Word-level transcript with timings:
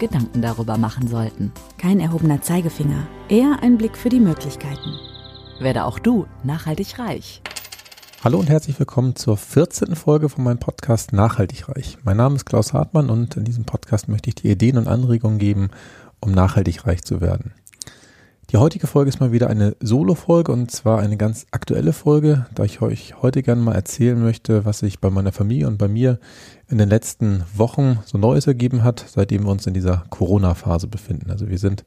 Gedanken 0.00 0.42
darüber 0.42 0.76
machen 0.76 1.06
sollten. 1.06 1.52
Kein 1.78 2.00
erhobener 2.00 2.42
Zeigefinger, 2.42 3.06
eher 3.28 3.62
ein 3.62 3.78
Blick 3.78 3.96
für 3.96 4.08
die 4.08 4.18
Möglichkeiten. 4.18 4.96
Werde 5.60 5.84
auch 5.84 6.00
du 6.00 6.26
nachhaltig 6.42 6.98
reich. 6.98 7.42
Hallo 8.24 8.38
und 8.38 8.50
herzlich 8.50 8.78
willkommen 8.78 9.14
zur 9.14 9.36
14. 9.36 9.94
Folge 9.94 10.28
von 10.28 10.42
meinem 10.42 10.58
Podcast 10.58 11.12
Nachhaltig 11.12 11.68
reich. 11.68 11.98
Mein 12.02 12.16
Name 12.16 12.34
ist 12.34 12.44
Klaus 12.44 12.72
Hartmann 12.72 13.08
und 13.08 13.36
in 13.36 13.44
diesem 13.44 13.64
Podcast 13.64 14.08
möchte 14.08 14.30
ich 14.30 14.34
dir 14.34 14.50
Ideen 14.50 14.78
und 14.78 14.88
Anregungen 14.88 15.38
geben, 15.38 15.70
um 16.18 16.32
nachhaltig 16.32 16.86
reich 16.86 17.02
zu 17.02 17.20
werden. 17.20 17.52
Die 18.50 18.56
heutige 18.56 18.88
Folge 18.88 19.08
ist 19.08 19.20
mal 19.20 19.30
wieder 19.30 19.48
eine 19.48 19.76
Solo-Folge 19.78 20.50
und 20.50 20.72
zwar 20.72 20.98
eine 20.98 21.16
ganz 21.16 21.46
aktuelle 21.52 21.92
Folge, 21.92 22.46
da 22.52 22.64
ich 22.64 22.82
euch 22.82 23.22
heute 23.22 23.44
gerne 23.44 23.62
mal 23.62 23.76
erzählen 23.76 24.20
möchte, 24.20 24.64
was 24.64 24.80
sich 24.80 24.98
bei 24.98 25.08
meiner 25.08 25.30
Familie 25.30 25.68
und 25.68 25.78
bei 25.78 25.86
mir 25.86 26.18
in 26.68 26.76
den 26.76 26.88
letzten 26.88 27.44
Wochen 27.54 28.00
so 28.04 28.18
Neues 28.18 28.48
ergeben 28.48 28.82
hat, 28.82 29.04
seitdem 29.06 29.44
wir 29.44 29.52
uns 29.52 29.68
in 29.68 29.74
dieser 29.74 30.04
Corona-Phase 30.10 30.88
befinden. 30.88 31.30
Also 31.30 31.48
wir 31.48 31.58
sind 31.58 31.84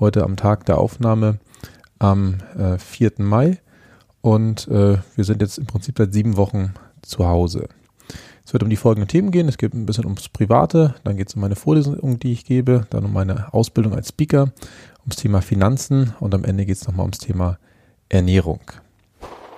heute 0.00 0.24
am 0.24 0.36
Tag 0.36 0.64
der 0.64 0.78
Aufnahme 0.78 1.40
am 1.98 2.38
äh, 2.56 2.78
4. 2.78 3.12
Mai 3.18 3.58
und 4.22 4.66
äh, 4.68 4.96
wir 5.14 5.24
sind 5.24 5.42
jetzt 5.42 5.58
im 5.58 5.66
Prinzip 5.66 5.98
seit 5.98 6.14
sieben 6.14 6.38
Wochen 6.38 6.72
zu 7.02 7.26
Hause. 7.26 7.68
Es 8.46 8.54
wird 8.54 8.62
um 8.62 8.70
die 8.70 8.76
folgenden 8.76 9.08
Themen 9.08 9.30
gehen. 9.30 9.46
Es 9.46 9.58
geht 9.58 9.74
ein 9.74 9.84
bisschen 9.84 10.06
ums 10.06 10.30
Private, 10.30 10.94
dann 11.04 11.18
geht 11.18 11.28
es 11.28 11.34
um 11.34 11.42
meine 11.42 11.54
Vorlesung, 11.54 12.18
die 12.18 12.32
ich 12.32 12.46
gebe, 12.46 12.86
dann 12.88 13.04
um 13.04 13.12
meine 13.12 13.52
Ausbildung 13.52 13.92
als 13.92 14.08
Speaker, 14.08 14.52
ums 15.08 15.16
Thema 15.16 15.40
Finanzen 15.40 16.12
und 16.20 16.34
am 16.34 16.44
Ende 16.44 16.66
geht 16.66 16.76
es 16.76 16.86
nochmal 16.86 17.04
ums 17.04 17.16
Thema 17.16 17.58
Ernährung. 18.10 18.60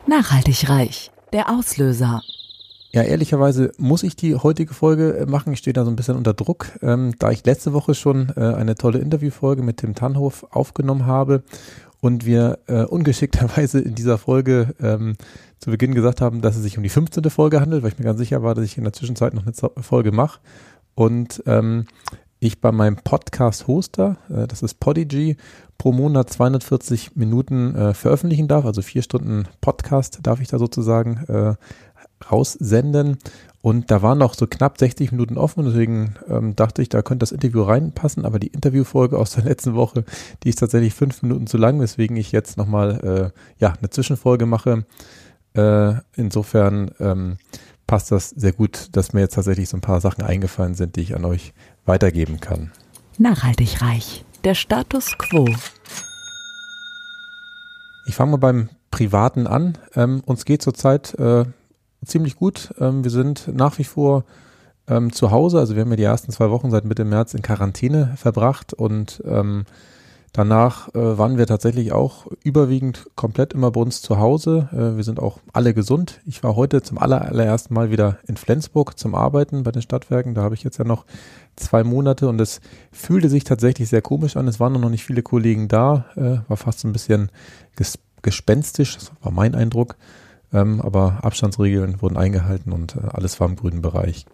Nachhaltig 0.06 0.68
reich. 0.68 1.10
Der 1.32 1.50
Auslöser. 1.50 2.22
Ja, 2.92 3.02
ehrlicherweise 3.02 3.72
muss 3.76 4.04
ich 4.04 4.14
die 4.14 4.36
heutige 4.36 4.74
Folge 4.74 5.16
äh, 5.16 5.26
machen. 5.26 5.52
Ich 5.52 5.58
stehe 5.58 5.72
da 5.72 5.84
so 5.84 5.90
ein 5.90 5.96
bisschen 5.96 6.16
unter 6.16 6.34
Druck, 6.34 6.78
ähm, 6.82 7.14
da 7.18 7.32
ich 7.32 7.44
letzte 7.44 7.72
Woche 7.72 7.94
schon 7.94 8.32
äh, 8.36 8.40
eine 8.40 8.76
tolle 8.76 9.00
Interviewfolge 9.00 9.64
mit 9.64 9.78
Tim 9.78 9.96
Tannhof 9.96 10.46
aufgenommen 10.50 11.06
habe 11.06 11.42
und 12.00 12.24
wir 12.24 12.60
äh, 12.68 12.84
ungeschickterweise 12.84 13.80
in 13.80 13.96
dieser 13.96 14.18
Folge 14.18 14.74
ähm, 14.80 15.16
zu 15.58 15.72
Beginn 15.72 15.96
gesagt 15.96 16.20
haben, 16.20 16.42
dass 16.42 16.54
es 16.54 16.62
sich 16.62 16.76
um 16.76 16.84
die 16.84 16.88
15. 16.88 17.28
Folge 17.28 17.60
handelt, 17.60 17.82
weil 17.82 17.90
ich 17.90 17.98
mir 17.98 18.04
ganz 18.04 18.20
sicher 18.20 18.44
war, 18.44 18.54
dass 18.54 18.64
ich 18.64 18.78
in 18.78 18.84
der 18.84 18.92
Zwischenzeit 18.92 19.34
noch 19.34 19.44
eine 19.44 19.82
Folge 19.82 20.12
mache. 20.12 20.38
Und 20.94 21.42
ähm, 21.46 21.86
ich 22.40 22.60
bei 22.60 22.72
meinem 22.72 22.96
Podcast-Hoster, 22.96 24.16
äh, 24.30 24.46
das 24.48 24.62
ist 24.62 24.80
Podigy, 24.80 25.36
pro 25.78 25.92
Monat 25.92 26.30
240 26.30 27.16
Minuten 27.16 27.74
äh, 27.74 27.94
veröffentlichen 27.94 28.48
darf, 28.48 28.64
also 28.64 28.82
vier 28.82 29.02
Stunden 29.02 29.44
Podcast 29.60 30.18
darf 30.22 30.40
ich 30.40 30.48
da 30.48 30.58
sozusagen 30.58 31.24
äh, 31.28 31.54
raussenden. 32.30 33.18
Und 33.62 33.90
da 33.90 34.00
waren 34.00 34.18
noch 34.18 34.34
so 34.34 34.46
knapp 34.46 34.78
60 34.78 35.12
Minuten 35.12 35.36
offen, 35.36 35.66
deswegen 35.66 36.14
ähm, 36.28 36.56
dachte 36.56 36.80
ich, 36.80 36.88
da 36.88 37.02
könnte 37.02 37.24
das 37.24 37.32
Interview 37.32 37.62
reinpassen, 37.62 38.24
aber 38.24 38.38
die 38.38 38.46
Interviewfolge 38.46 39.18
aus 39.18 39.32
der 39.32 39.44
letzten 39.44 39.74
Woche, 39.74 40.04
die 40.42 40.48
ist 40.48 40.60
tatsächlich 40.60 40.94
fünf 40.94 41.22
Minuten 41.22 41.46
zu 41.46 41.58
lang, 41.58 41.78
weswegen 41.78 42.16
ich 42.16 42.32
jetzt 42.32 42.56
nochmal 42.56 43.32
äh, 43.32 43.40
ja, 43.58 43.74
eine 43.78 43.90
Zwischenfolge 43.90 44.46
mache. 44.46 44.86
Äh, 45.52 45.94
insofern 46.16 46.92
ähm, 47.00 47.36
passt 47.90 48.12
das 48.12 48.30
sehr 48.30 48.52
gut, 48.52 48.90
dass 48.92 49.14
mir 49.14 49.22
jetzt 49.22 49.34
tatsächlich 49.34 49.68
so 49.68 49.76
ein 49.76 49.80
paar 49.80 50.00
Sachen 50.00 50.22
eingefallen 50.22 50.76
sind, 50.76 50.94
die 50.94 51.00
ich 51.00 51.16
an 51.16 51.24
euch 51.24 51.52
weitergeben 51.86 52.38
kann. 52.38 52.70
Nachhaltig 53.18 53.82
reich. 53.82 54.24
Der 54.44 54.54
Status 54.54 55.18
quo. 55.18 55.48
Ich 58.06 58.14
fange 58.14 58.30
mal 58.30 58.36
beim 58.36 58.68
Privaten 58.92 59.48
an. 59.48 59.76
Ähm, 59.96 60.22
uns 60.24 60.44
geht 60.44 60.62
zurzeit 60.62 61.14
äh, 61.18 61.46
ziemlich 62.04 62.36
gut. 62.36 62.72
Ähm, 62.78 63.02
wir 63.02 63.10
sind 63.10 63.48
nach 63.52 63.76
wie 63.78 63.84
vor 63.84 64.24
ähm, 64.86 65.12
zu 65.12 65.32
Hause. 65.32 65.58
Also 65.58 65.74
wir 65.74 65.82
haben 65.82 65.90
ja 65.90 65.96
die 65.96 66.04
ersten 66.04 66.30
zwei 66.30 66.48
Wochen 66.50 66.70
seit 66.70 66.84
Mitte 66.84 67.04
März 67.04 67.34
in 67.34 67.42
Quarantäne 67.42 68.14
verbracht 68.16 68.72
und 68.72 69.20
ähm, 69.26 69.64
danach 70.32 70.88
äh, 70.94 71.18
waren 71.18 71.38
wir 71.38 71.46
tatsächlich 71.46 71.92
auch 71.92 72.26
überwiegend 72.44 73.06
komplett 73.16 73.52
immer 73.52 73.70
bei 73.70 73.80
uns 73.80 74.02
zu 74.02 74.18
Hause. 74.18 74.68
Äh, 74.72 74.96
wir 74.96 75.04
sind 75.04 75.20
auch 75.20 75.38
alle 75.52 75.74
gesund. 75.74 76.20
Ich 76.26 76.42
war 76.42 76.56
heute 76.56 76.82
zum 76.82 76.98
aller, 76.98 77.22
allerersten 77.22 77.74
Mal 77.74 77.90
wieder 77.90 78.18
in 78.26 78.36
Flensburg 78.36 78.98
zum 78.98 79.14
Arbeiten 79.14 79.62
bei 79.62 79.72
den 79.72 79.82
Stadtwerken. 79.82 80.34
Da 80.34 80.42
habe 80.42 80.54
ich 80.54 80.62
jetzt 80.62 80.78
ja 80.78 80.84
noch 80.84 81.04
zwei 81.56 81.84
Monate 81.84 82.28
und 82.28 82.40
es 82.40 82.60
fühlte 82.92 83.28
sich 83.28 83.44
tatsächlich 83.44 83.88
sehr 83.88 84.02
komisch 84.02 84.36
an. 84.36 84.48
Es 84.48 84.60
waren 84.60 84.72
noch 84.72 84.90
nicht 84.90 85.04
viele 85.04 85.22
Kollegen 85.22 85.68
da, 85.68 86.06
äh, 86.16 86.48
war 86.48 86.56
fast 86.56 86.80
so 86.80 86.88
ein 86.88 86.92
bisschen 86.92 87.30
ges 87.76 87.98
gespenstisch, 88.22 88.96
das 88.96 89.12
war 89.22 89.32
mein 89.32 89.54
Eindruck. 89.54 89.96
Ähm, 90.52 90.80
aber 90.80 91.20
Abstandsregeln 91.22 92.02
wurden 92.02 92.16
eingehalten 92.16 92.72
und 92.72 92.96
äh, 92.96 93.00
alles 93.08 93.38
war 93.40 93.48
im 93.48 93.56
grünen 93.56 93.82
Bereich. 93.82 94.26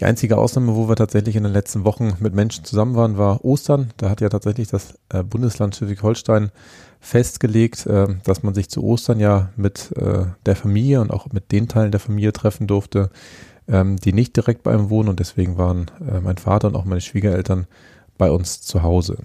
Die 0.00 0.06
einzige 0.06 0.38
Ausnahme, 0.38 0.74
wo 0.74 0.88
wir 0.88 0.96
tatsächlich 0.96 1.36
in 1.36 1.44
den 1.44 1.52
letzten 1.52 1.84
Wochen 1.84 2.14
mit 2.18 2.34
Menschen 2.34 2.64
zusammen 2.64 2.96
waren, 2.96 3.16
war 3.16 3.44
Ostern. 3.44 3.92
Da 3.96 4.10
hat 4.10 4.20
ja 4.20 4.28
tatsächlich 4.28 4.68
das 4.68 4.98
äh, 5.08 5.22
Bundesland 5.22 5.76
Schleswig-Holstein 5.76 6.50
festgelegt, 6.98 7.86
äh, 7.86 8.08
dass 8.24 8.42
man 8.42 8.54
sich 8.54 8.68
zu 8.68 8.82
Ostern 8.82 9.20
ja 9.20 9.50
mit 9.56 9.92
äh, 9.96 10.24
der 10.46 10.56
Familie 10.56 11.00
und 11.00 11.12
auch 11.12 11.30
mit 11.32 11.52
den 11.52 11.68
Teilen 11.68 11.92
der 11.92 12.00
Familie 12.00 12.32
treffen 12.32 12.66
durfte, 12.66 13.10
ähm, 13.68 13.96
die 13.96 14.12
nicht 14.12 14.34
direkt 14.34 14.64
bei 14.64 14.72
einem 14.72 14.90
wohnen 14.90 15.08
und 15.08 15.20
deswegen 15.20 15.58
waren 15.58 15.90
äh, 16.00 16.20
mein 16.20 16.38
Vater 16.38 16.68
und 16.68 16.76
auch 16.76 16.84
meine 16.84 17.00
Schwiegereltern 17.00 17.68
bei 18.18 18.32
uns 18.32 18.62
zu 18.62 18.82
Hause. 18.82 19.18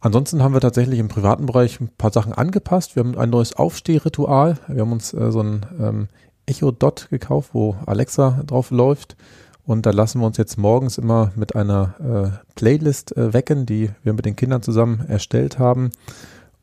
Ansonsten 0.00 0.42
haben 0.42 0.54
wir 0.54 0.60
tatsächlich 0.60 0.98
im 0.98 1.06
privaten 1.06 1.46
Bereich 1.46 1.80
ein 1.80 1.88
paar 1.96 2.12
Sachen 2.12 2.32
angepasst. 2.32 2.96
Wir 2.96 3.04
haben 3.04 3.16
ein 3.16 3.30
neues 3.30 3.54
Aufstehritual. 3.54 4.58
Wir 4.66 4.80
haben 4.80 4.90
uns 4.90 5.10
so 5.10 5.40
ein 5.40 5.64
ähm, 5.78 6.08
Echo 6.46 6.72
Dot 6.72 7.06
gekauft, 7.10 7.50
wo 7.52 7.76
Alexa 7.86 8.42
drauf 8.44 8.72
läuft. 8.72 9.16
Und 9.64 9.86
da 9.86 9.90
lassen 9.90 10.20
wir 10.20 10.26
uns 10.26 10.36
jetzt 10.38 10.58
morgens 10.58 10.98
immer 10.98 11.32
mit 11.36 11.54
einer 11.54 11.94
äh, 12.00 12.52
Playlist 12.56 13.16
äh, 13.16 13.32
wecken, 13.32 13.64
die 13.64 13.90
wir 14.02 14.12
mit 14.12 14.26
den 14.26 14.36
Kindern 14.36 14.62
zusammen 14.62 15.04
erstellt 15.06 15.58
haben. 15.58 15.92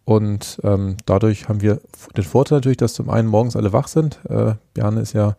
Und 0.03 0.59
ähm, 0.63 0.97
dadurch 1.05 1.47
haben 1.47 1.61
wir 1.61 1.79
den 2.17 2.23
Vorteil 2.23 2.57
natürlich, 2.57 2.77
dass 2.77 2.93
zum 2.93 3.09
einen 3.09 3.27
morgens 3.27 3.55
alle 3.55 3.73
wach 3.73 3.87
sind. 3.87 4.19
Äh, 4.27 4.55
Bjarne 4.73 5.01
ist 5.01 5.13
ja 5.13 5.35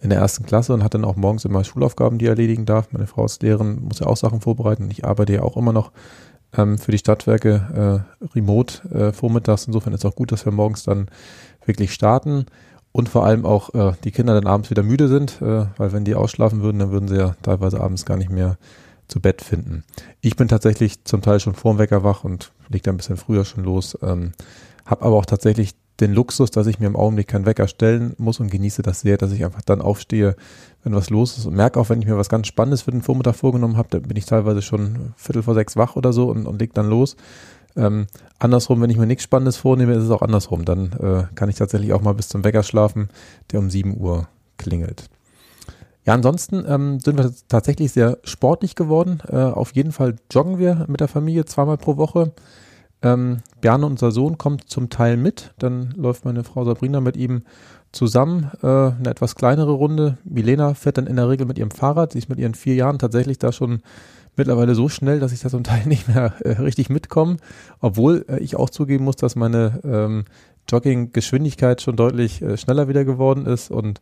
in 0.00 0.10
der 0.10 0.18
ersten 0.18 0.44
Klasse 0.46 0.72
und 0.74 0.82
hat 0.82 0.94
dann 0.94 1.04
auch 1.04 1.16
morgens 1.16 1.44
immer 1.44 1.64
Schulaufgaben, 1.64 2.18
die 2.18 2.26
er 2.26 2.30
erledigen 2.30 2.64
darf. 2.64 2.88
Meine 2.92 3.06
Frau 3.06 3.24
ist 3.24 3.42
Lehrerin, 3.42 3.84
muss 3.84 4.00
ja 4.00 4.06
auch 4.06 4.16
Sachen 4.16 4.40
vorbereiten. 4.40 4.90
Ich 4.90 5.04
arbeite 5.04 5.34
ja 5.34 5.42
auch 5.42 5.56
immer 5.56 5.72
noch 5.72 5.92
ähm, 6.56 6.78
für 6.78 6.92
die 6.92 6.98
Stadtwerke 6.98 8.04
äh, 8.20 8.26
remote 8.34 8.88
äh, 8.88 9.12
vormittags. 9.12 9.66
Insofern 9.66 9.92
ist 9.92 10.04
es 10.04 10.10
auch 10.10 10.16
gut, 10.16 10.32
dass 10.32 10.44
wir 10.44 10.52
morgens 10.52 10.82
dann 10.82 11.08
wirklich 11.64 11.92
starten 11.92 12.46
und 12.96 13.10
vor 13.10 13.26
allem 13.26 13.44
auch 13.44 13.74
äh, 13.74 13.92
die 14.04 14.10
Kinder 14.10 14.32
dann 14.32 14.46
abends 14.46 14.70
wieder 14.70 14.82
müde 14.82 15.08
sind, 15.08 15.42
äh, 15.42 15.66
weil 15.76 15.92
wenn 15.92 16.06
die 16.06 16.14
ausschlafen 16.14 16.62
würden, 16.62 16.78
dann 16.78 16.92
würden 16.92 17.08
sie 17.08 17.16
ja 17.16 17.36
teilweise 17.42 17.78
abends 17.78 18.06
gar 18.06 18.16
nicht 18.16 18.30
mehr 18.30 18.56
zu 19.06 19.20
Bett 19.20 19.42
finden. 19.42 19.84
Ich 20.22 20.36
bin 20.36 20.48
tatsächlich 20.48 21.04
zum 21.04 21.20
Teil 21.20 21.38
schon 21.38 21.52
vorm 21.52 21.76
Wecker 21.76 22.04
wach 22.04 22.24
und 22.24 22.52
leg 22.70 22.82
da 22.84 22.90
ein 22.90 22.96
bisschen 22.96 23.18
früher 23.18 23.44
schon 23.44 23.64
los, 23.64 23.98
ähm, 24.00 24.32
habe 24.86 25.04
aber 25.04 25.16
auch 25.16 25.26
tatsächlich 25.26 25.74
den 26.00 26.14
Luxus, 26.14 26.50
dass 26.50 26.66
ich 26.66 26.78
mir 26.78 26.86
im 26.86 26.96
Augenblick 26.96 27.28
keinen 27.28 27.44
Wecker 27.44 27.68
stellen 27.68 28.14
muss 28.16 28.40
und 28.40 28.50
genieße 28.50 28.80
das 28.80 29.02
sehr, 29.02 29.18
dass 29.18 29.32
ich 29.32 29.44
einfach 29.44 29.60
dann 29.60 29.82
aufstehe, 29.82 30.34
wenn 30.82 30.94
was 30.94 31.10
los 31.10 31.36
ist 31.36 31.44
und 31.44 31.54
merke 31.54 31.78
auch, 31.78 31.90
wenn 31.90 32.00
ich 32.00 32.08
mir 32.08 32.16
was 32.16 32.30
ganz 32.30 32.46
Spannendes 32.46 32.80
für 32.80 32.92
den 32.92 33.02
Vormittag 33.02 33.36
vorgenommen 33.36 33.76
habe, 33.76 33.90
dann 33.90 34.02
bin 34.04 34.16
ich 34.16 34.24
teilweise 34.24 34.62
schon 34.62 35.12
Viertel 35.18 35.42
vor 35.42 35.52
sechs 35.52 35.76
wach 35.76 35.96
oder 35.96 36.14
so 36.14 36.30
und, 36.30 36.46
und 36.46 36.58
leg 36.58 36.72
dann 36.72 36.88
los. 36.88 37.16
Ähm, 37.76 38.06
andersrum, 38.38 38.80
wenn 38.80 38.90
ich 38.90 38.96
mir 38.96 39.06
nichts 39.06 39.24
Spannendes 39.24 39.56
vornehme, 39.56 39.94
ist 39.94 40.04
es 40.04 40.10
auch 40.10 40.22
andersrum. 40.22 40.64
Dann 40.64 40.92
äh, 40.92 41.34
kann 41.34 41.48
ich 41.48 41.56
tatsächlich 41.56 41.92
auch 41.92 42.02
mal 42.02 42.14
bis 42.14 42.28
zum 42.28 42.44
Wecker 42.44 42.62
schlafen, 42.62 43.08
der 43.52 43.60
um 43.60 43.70
sieben 43.70 43.98
Uhr 43.98 44.28
klingelt. 44.56 45.08
Ja, 46.06 46.14
ansonsten 46.14 46.64
ähm, 46.68 47.00
sind 47.00 47.18
wir 47.18 47.32
tatsächlich 47.48 47.92
sehr 47.92 48.18
sportlich 48.22 48.76
geworden. 48.76 49.20
Äh, 49.28 49.36
auf 49.36 49.72
jeden 49.72 49.92
Fall 49.92 50.16
joggen 50.30 50.58
wir 50.58 50.86
mit 50.88 51.00
der 51.00 51.08
Familie 51.08 51.44
zweimal 51.44 51.78
pro 51.78 51.96
Woche. 51.96 52.32
Ähm, 53.02 53.38
Bjarne, 53.60 53.86
unser 53.86 54.12
Sohn, 54.12 54.38
kommt 54.38 54.70
zum 54.70 54.88
Teil 54.88 55.16
mit. 55.16 55.52
Dann 55.58 55.92
läuft 55.96 56.24
meine 56.24 56.44
Frau 56.44 56.64
Sabrina 56.64 57.00
mit 57.00 57.16
ihm 57.16 57.42
zusammen 57.92 58.50
äh, 58.62 58.66
eine 58.66 59.10
etwas 59.10 59.34
kleinere 59.34 59.72
Runde. 59.72 60.18
Milena 60.24 60.74
fährt 60.74 60.98
dann 60.98 61.08
in 61.08 61.16
der 61.16 61.28
Regel 61.28 61.46
mit 61.46 61.58
ihrem 61.58 61.72
Fahrrad. 61.72 62.12
Sie 62.12 62.18
ist 62.18 62.28
mit 62.28 62.38
ihren 62.38 62.54
vier 62.54 62.74
Jahren 62.74 62.98
tatsächlich 62.98 63.38
da 63.38 63.50
schon 63.50 63.82
mittlerweile 64.36 64.74
so 64.74 64.88
schnell, 64.88 65.20
dass 65.20 65.32
ich 65.32 65.40
da 65.40 65.48
zum 65.48 65.64
Teil 65.64 65.82
nicht 65.86 66.08
mehr 66.08 66.34
äh, 66.40 66.60
richtig 66.62 66.90
mitkomme. 66.90 67.36
Obwohl 67.80 68.24
äh, 68.28 68.38
ich 68.38 68.56
auch 68.56 68.70
zugeben 68.70 69.04
muss, 69.04 69.16
dass 69.16 69.36
meine 69.36 69.80
ähm, 69.84 70.24
Jogging-Geschwindigkeit 70.68 71.82
schon 71.82 71.96
deutlich 71.96 72.42
äh, 72.42 72.56
schneller 72.56 72.88
wieder 72.88 73.04
geworden 73.04 73.46
ist 73.46 73.70
und 73.70 74.00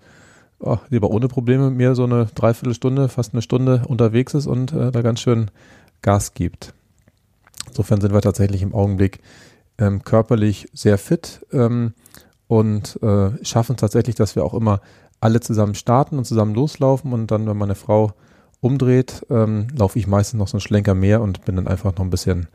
oh, 0.61 0.79
sie 0.91 0.97
aber 0.97 1.11
ohne 1.11 1.29
Probleme 1.29 1.69
mit 1.69 1.77
mir 1.77 1.95
so 1.95 2.05
eine 2.05 2.27
Dreiviertelstunde, 2.35 3.09
fast 3.09 3.35
eine 3.35 3.43
Stunde 3.43 3.83
unterwegs 3.87 4.35
ist 4.35 4.47
und 4.47 4.73
äh, 4.73 4.91
da 4.91 5.03
ganz 5.03 5.21
schön 5.21 5.51
Gas 6.03 6.35
gibt. 6.35 6.75
Insofern 7.69 8.01
sind 8.01 8.13
wir 8.13 8.21
tatsächlich 8.21 8.63
im 8.63 8.75
Augenblick 8.75 9.21
ähm, 9.79 10.03
körperlich 10.05 10.69
sehr 10.73 10.99
fit 10.99 11.45
ähm, 11.53 11.95
und 12.47 13.03
äh, 13.03 13.31
schaffen 13.45 13.77
tatsächlich, 13.77 14.15
dass 14.15 14.37
wir 14.37 14.45
auch 14.45 14.55
immer 14.55 14.81
alle 15.21 15.41
zusammen 15.41 15.75
starten 15.75 16.19
und 16.19 16.25
zusammen 16.25 16.55
loslaufen 16.55 17.13
und 17.13 17.31
dann, 17.31 17.47
wenn 17.47 17.57
meine 17.57 17.75
Frau 17.75 18.13
umdreht, 18.65 19.27
ähm, 19.29 19.67
laufe 19.77 19.99
ich 19.99 20.07
meistens 20.07 20.39
noch 20.39 20.49
so 20.49 20.57
einen 20.57 20.63
Schlenker 20.63 20.95
mehr 20.95 21.21
und 21.21 21.45
bin 21.45 21.57
dann 21.57 21.69
einfach 21.69 21.93
noch 21.93 22.01
ein 22.01 22.11
bisschen 22.11 22.49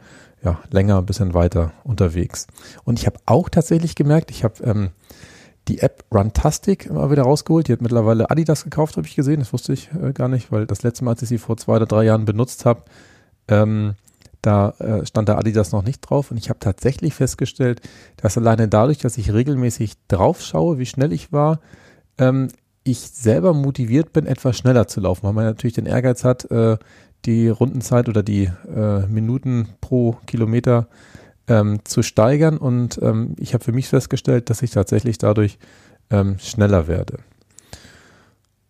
ja, 0.43 0.59
länger, 0.71 0.97
ein 0.97 1.05
bisschen 1.05 1.35
weiter 1.35 1.71
unterwegs. 1.83 2.47
Und 2.83 2.97
ich 2.97 3.05
habe 3.05 3.19
auch 3.27 3.47
tatsächlich 3.47 3.93
gemerkt, 3.95 4.31
ich 4.31 4.43
habe 4.43 4.55
ähm, 4.63 4.89
die 5.67 5.81
App 5.81 6.03
Runtastic 6.11 6.87
immer 6.87 7.11
wieder 7.11 7.23
rausgeholt. 7.23 7.67
Die 7.67 7.73
hat 7.73 7.81
mittlerweile 7.81 8.31
Adidas 8.31 8.63
gekauft, 8.63 8.97
habe 8.97 9.05
ich 9.05 9.15
gesehen. 9.15 9.39
Das 9.39 9.53
wusste 9.53 9.73
ich 9.73 9.91
äh, 9.93 10.11
gar 10.11 10.29
nicht, 10.29 10.51
weil 10.51 10.65
das 10.65 10.81
letzte 10.81 11.05
Mal, 11.05 11.11
als 11.11 11.21
ich 11.21 11.29
sie 11.29 11.37
vor 11.37 11.57
zwei 11.57 11.75
oder 11.75 11.85
drei 11.85 12.05
Jahren 12.05 12.25
benutzt 12.25 12.65
habe, 12.65 12.83
ähm, 13.47 13.93
da 14.41 14.71
äh, 14.79 15.05
stand 15.05 15.29
da 15.29 15.37
Adidas 15.37 15.71
noch 15.71 15.83
nicht 15.83 16.01
drauf. 16.01 16.31
Und 16.31 16.37
ich 16.37 16.49
habe 16.49 16.59
tatsächlich 16.59 17.13
festgestellt, 17.13 17.81
dass 18.17 18.35
alleine 18.35 18.67
dadurch, 18.67 18.97
dass 18.97 19.17
ich 19.19 19.31
regelmäßig 19.31 19.93
drauf 20.07 20.41
schaue, 20.41 20.79
wie 20.79 20.87
schnell 20.87 21.13
ich 21.13 21.31
war, 21.31 21.59
ähm, 22.17 22.47
ich 22.91 22.99
selber 22.99 23.53
motiviert 23.53 24.13
bin, 24.13 24.25
etwas 24.25 24.57
schneller 24.57 24.87
zu 24.87 24.99
laufen, 24.99 25.23
weil 25.23 25.33
man 25.33 25.45
natürlich 25.45 25.75
den 25.75 25.85
Ehrgeiz 25.85 26.23
hat, 26.23 26.49
äh, 26.51 26.77
die 27.25 27.49
Rundenzeit 27.49 28.07
oder 28.07 28.23
die 28.23 28.49
äh, 28.73 29.05
Minuten 29.07 29.69
pro 29.81 30.17
Kilometer 30.25 30.87
ähm, 31.47 31.79
zu 31.83 32.01
steigern. 32.01 32.57
Und 32.57 32.99
ähm, 33.01 33.35
ich 33.37 33.53
habe 33.53 33.63
für 33.63 33.71
mich 33.71 33.87
festgestellt, 33.87 34.49
dass 34.49 34.61
ich 34.61 34.71
tatsächlich 34.71 35.17
dadurch 35.17 35.57
ähm, 36.09 36.37
schneller 36.39 36.87
werde. 36.87 37.17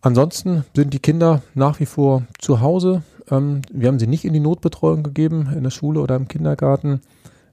Ansonsten 0.02 0.64
sind 0.74 0.94
die 0.94 0.98
Kinder 0.98 1.42
nach 1.54 1.78
wie 1.80 1.86
vor 1.86 2.22
zu 2.38 2.60
Hause. 2.60 3.02
Wir 3.26 3.88
haben 3.88 3.98
sie 4.00 4.06
nicht 4.08 4.24
in 4.24 4.32
die 4.32 4.40
Notbetreuung 4.40 5.02
gegeben, 5.02 5.50
in 5.54 5.62
der 5.62 5.70
Schule 5.70 6.00
oder 6.00 6.16
im 6.16 6.26
Kindergarten. 6.26 7.02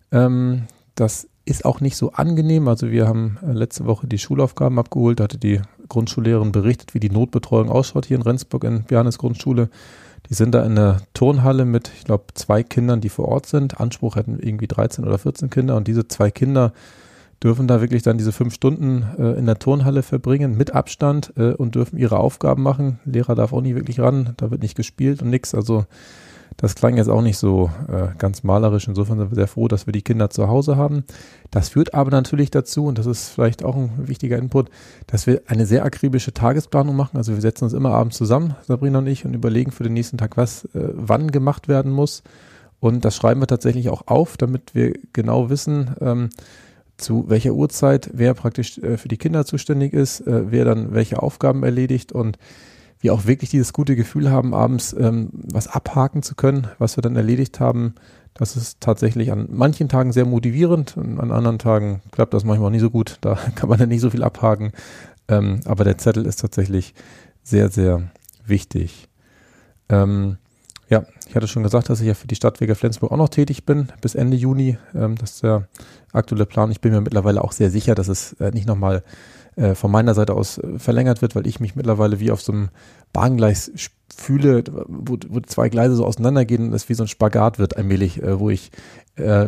Das 0.10 1.28
ist 1.48 1.66
auch 1.66 1.80
nicht 1.80 1.96
so 1.96 2.12
angenehm. 2.12 2.68
Also 2.68 2.92
wir 2.92 3.08
haben 3.08 3.38
äh, 3.42 3.54
letzte 3.54 3.86
Woche 3.86 4.08
die 4.08 4.18
Schulaufgaben 4.18 4.78
abgeholt, 4.78 5.22
hatte 5.22 5.38
die 5.38 5.62
Grundschullehrerin 5.88 6.52
berichtet, 6.52 6.94
wie 6.94 7.00
die 7.00 7.10
Notbetreuung 7.10 7.70
ausschaut 7.70 8.06
hier 8.06 8.18
in 8.18 8.24
Rendsburg 8.24 8.64
in 8.64 8.84
Bjarnes 8.84 9.18
Grundschule. 9.18 9.70
Die 10.30 10.34
sind 10.34 10.54
da 10.54 10.66
in 10.66 10.76
der 10.76 11.02
Turnhalle 11.14 11.66
mit, 11.66 11.92
ich 11.98 12.04
glaube, 12.04 12.26
zwei 12.34 12.64
Kindern, 12.64 13.02
die 13.02 13.10
vor 13.10 13.28
Ort 13.28 13.46
sind. 13.46 13.80
Anspruch 13.80 14.16
hätten 14.16 14.40
irgendwie 14.40 14.68
13 14.68 15.06
oder 15.06 15.18
14 15.18 15.50
Kinder 15.50 15.76
und 15.76 15.88
diese 15.88 16.08
zwei 16.08 16.32
Kinder 16.32 16.74
dürfen 17.44 17.68
da 17.68 17.82
wirklich 17.82 18.02
dann 18.02 18.18
diese 18.18 18.32
fünf 18.32 18.54
Stunden 18.54 19.06
äh, 19.18 19.38
in 19.38 19.46
der 19.46 19.60
Turnhalle 19.60 20.02
verbringen 20.02 20.58
mit 20.58 20.74
Abstand 20.74 21.34
äh, 21.38 21.54
und 21.54 21.76
dürfen 21.76 21.98
ihre 21.98 22.20
Aufgaben 22.20 22.64
machen. 22.64 23.00
Lehrer 23.06 23.36
darf 23.36 23.54
auch 23.54 23.62
nie 23.62 23.76
wirklich 23.76 24.00
ran, 24.00 24.34
da 24.38 24.50
wird 24.52 24.62
nicht 24.62 24.76
gespielt 24.76 25.22
und 25.22 25.30
nix. 25.30 25.54
Also 25.54 25.86
das 26.56 26.76
klang 26.76 26.98
jetzt 26.98 27.10
auch 27.10 27.22
nicht 27.22 27.38
so 27.38 27.70
äh, 27.88 28.08
ganz 28.18 28.44
malerisch. 28.44 28.88
Insofern 28.88 29.20
sind 29.20 29.32
wir 29.32 29.36
sehr 29.36 29.48
froh, 29.48 29.68
dass 29.68 29.86
wir 29.86 29.92
die 29.92 30.02
Kinder 30.02 30.30
zu 30.30 30.48
Hause 30.48 30.78
haben. 30.78 31.04
Das 31.52 31.70
führt 31.70 31.94
aber 31.94 32.10
natürlich 32.12 32.50
dazu, 32.50 32.86
und 32.86 32.98
das 32.98 33.06
ist 33.06 33.30
vielleicht 33.30 33.64
auch 33.64 33.76
ein 33.76 33.92
wichtiger 34.08 34.38
Input, 34.38 34.70
dass 35.06 35.28
wir 35.28 35.42
eine 35.48 35.66
sehr 35.66 35.86
akribische 35.86 36.34
Tagesplanung 36.34 36.96
machen. 36.96 37.18
Also 37.18 37.34
wir 37.34 37.42
setzen 37.42 37.66
uns 37.66 37.74
immer 37.74 37.94
abends 37.94 38.18
zusammen, 38.18 38.56
Sabrina 38.66 39.00
und 39.00 39.08
ich, 39.08 39.26
und 39.26 39.34
überlegen 39.34 39.72
für 39.72 39.84
den 39.84 39.94
nächsten 39.94 40.18
Tag, 40.18 40.38
was 40.38 40.66
äh, 40.66 40.90
wann 40.94 41.32
gemacht 41.32 41.68
werden 41.68 41.92
muss. 41.92 42.24
Und 42.80 43.06
das 43.06 43.16
schreiben 43.16 43.42
wir 43.42 43.48
tatsächlich 43.48 43.90
auch 43.90 44.08
auf, 44.08 44.38
damit 44.38 44.74
wir 44.74 44.94
genau 45.14 45.50
wissen, 45.50 45.96
ähm, 46.00 46.30
zu 46.98 47.30
welcher 47.30 47.54
Uhrzeit 47.54 48.10
wer 48.14 48.34
praktisch 48.34 48.78
äh, 48.80 48.98
für 48.98 49.08
die 49.08 49.18
Kinder 49.18 49.46
zuständig 49.46 49.94
ist, 49.94 50.22
äh, 50.22 50.52
wer 50.52 50.66
dann 50.66 50.94
welche 50.94 51.22
Aufgaben 51.22 51.64
erledigt 51.64 52.12
und 52.12 52.38
wir 53.00 53.14
auch 53.14 53.26
wirklich 53.26 53.50
dieses 53.50 53.74
gute 53.74 53.96
Gefühl 53.96 54.32
haben, 54.32 54.54
abends 54.54 54.94
ähm, 54.94 55.30
was 55.34 55.68
abhaken 55.68 56.24
zu 56.24 56.36
können, 56.36 56.68
was 56.80 56.98
wir 56.98 57.02
dann 57.02 57.16
erledigt 57.16 57.60
haben. 57.60 57.96
Das 58.34 58.56
ist 58.56 58.82
tatsächlich 58.82 59.32
an 59.32 59.48
manchen 59.52 59.90
Tagen 59.90 60.12
sehr 60.12 60.26
motivierend 60.26 60.98
und 60.98 61.20
an 61.20 61.32
anderen 61.32 61.60
Tagen 61.60 62.02
klappt 62.12 62.34
das 62.34 62.44
manchmal 62.44 62.68
auch 62.68 62.72
nicht 62.72 62.82
so 62.82 62.90
gut. 62.90 63.18
Da 63.22 63.36
kann 63.56 63.70
man 63.70 63.80
dann 63.80 63.90
nicht 63.90 64.02
so 64.02 64.10
viel 64.10 64.24
abhaken. 64.24 64.72
Ähm, 65.28 65.62
aber 65.66 65.84
der 65.84 65.98
Zettel 65.98 66.26
ist 66.26 66.42
tatsächlich 66.42 66.94
sehr, 67.44 67.70
sehr 67.70 68.10
wichtig. 68.46 69.08
Ähm, 69.90 70.38
ja, 70.90 71.04
ich 71.28 71.36
hatte 71.36 71.48
schon 71.48 71.64
gesagt, 71.64 71.90
dass 71.90 72.00
ich 72.00 72.08
ja 72.08 72.14
für 72.14 72.28
die 72.28 72.36
Stadtwege 72.36 72.76
Flensburg 72.76 73.12
auch 73.12 73.18
noch 73.18 73.30
tätig 73.30 73.66
bin 73.66 73.90
bis 74.02 74.16
Ende 74.16 74.38
Juni. 74.38 74.78
Ähm, 74.96 75.16
das 75.16 75.32
ist 75.32 75.44
der 75.44 75.68
aktuelle 76.14 76.46
Plan. 76.46 76.72
Ich 76.72 76.82
bin 76.82 76.94
mir 76.94 77.02
mittlerweile 77.02 77.44
auch 77.44 77.52
sehr 77.52 77.70
sicher, 77.70 77.94
dass 77.94 78.08
es 78.08 78.34
äh, 78.34 78.52
nicht 78.52 78.68
nochmal 78.68 79.04
äh, 79.58 79.76
von 79.76 79.92
meiner 79.92 80.14
Seite 80.14 80.34
aus 80.34 80.60
äh, 80.60 80.80
verlängert 80.80 81.22
wird, 81.22 81.36
weil 81.36 81.48
ich 81.48 81.60
mich 81.60 81.76
mittlerweile 81.76 82.20
wie 82.20 82.32
auf 82.32 82.42
so 82.42 82.54
einem 82.54 82.70
Bahngleis 83.12 83.72
fühle, 84.16 84.64
wo, 84.88 85.18
wo 85.28 85.40
zwei 85.42 85.68
Gleise 85.70 85.96
so 85.96 86.06
auseinandergehen 86.06 86.68
und 86.68 86.74
es 86.74 86.88
wie 86.90 86.94
so 86.94 87.04
ein 87.04 87.08
Spagat 87.08 87.60
wird 87.60 87.76
allmählich, 87.76 88.22
äh, 88.22 88.40
wo 88.40 88.50
ich 88.50 88.72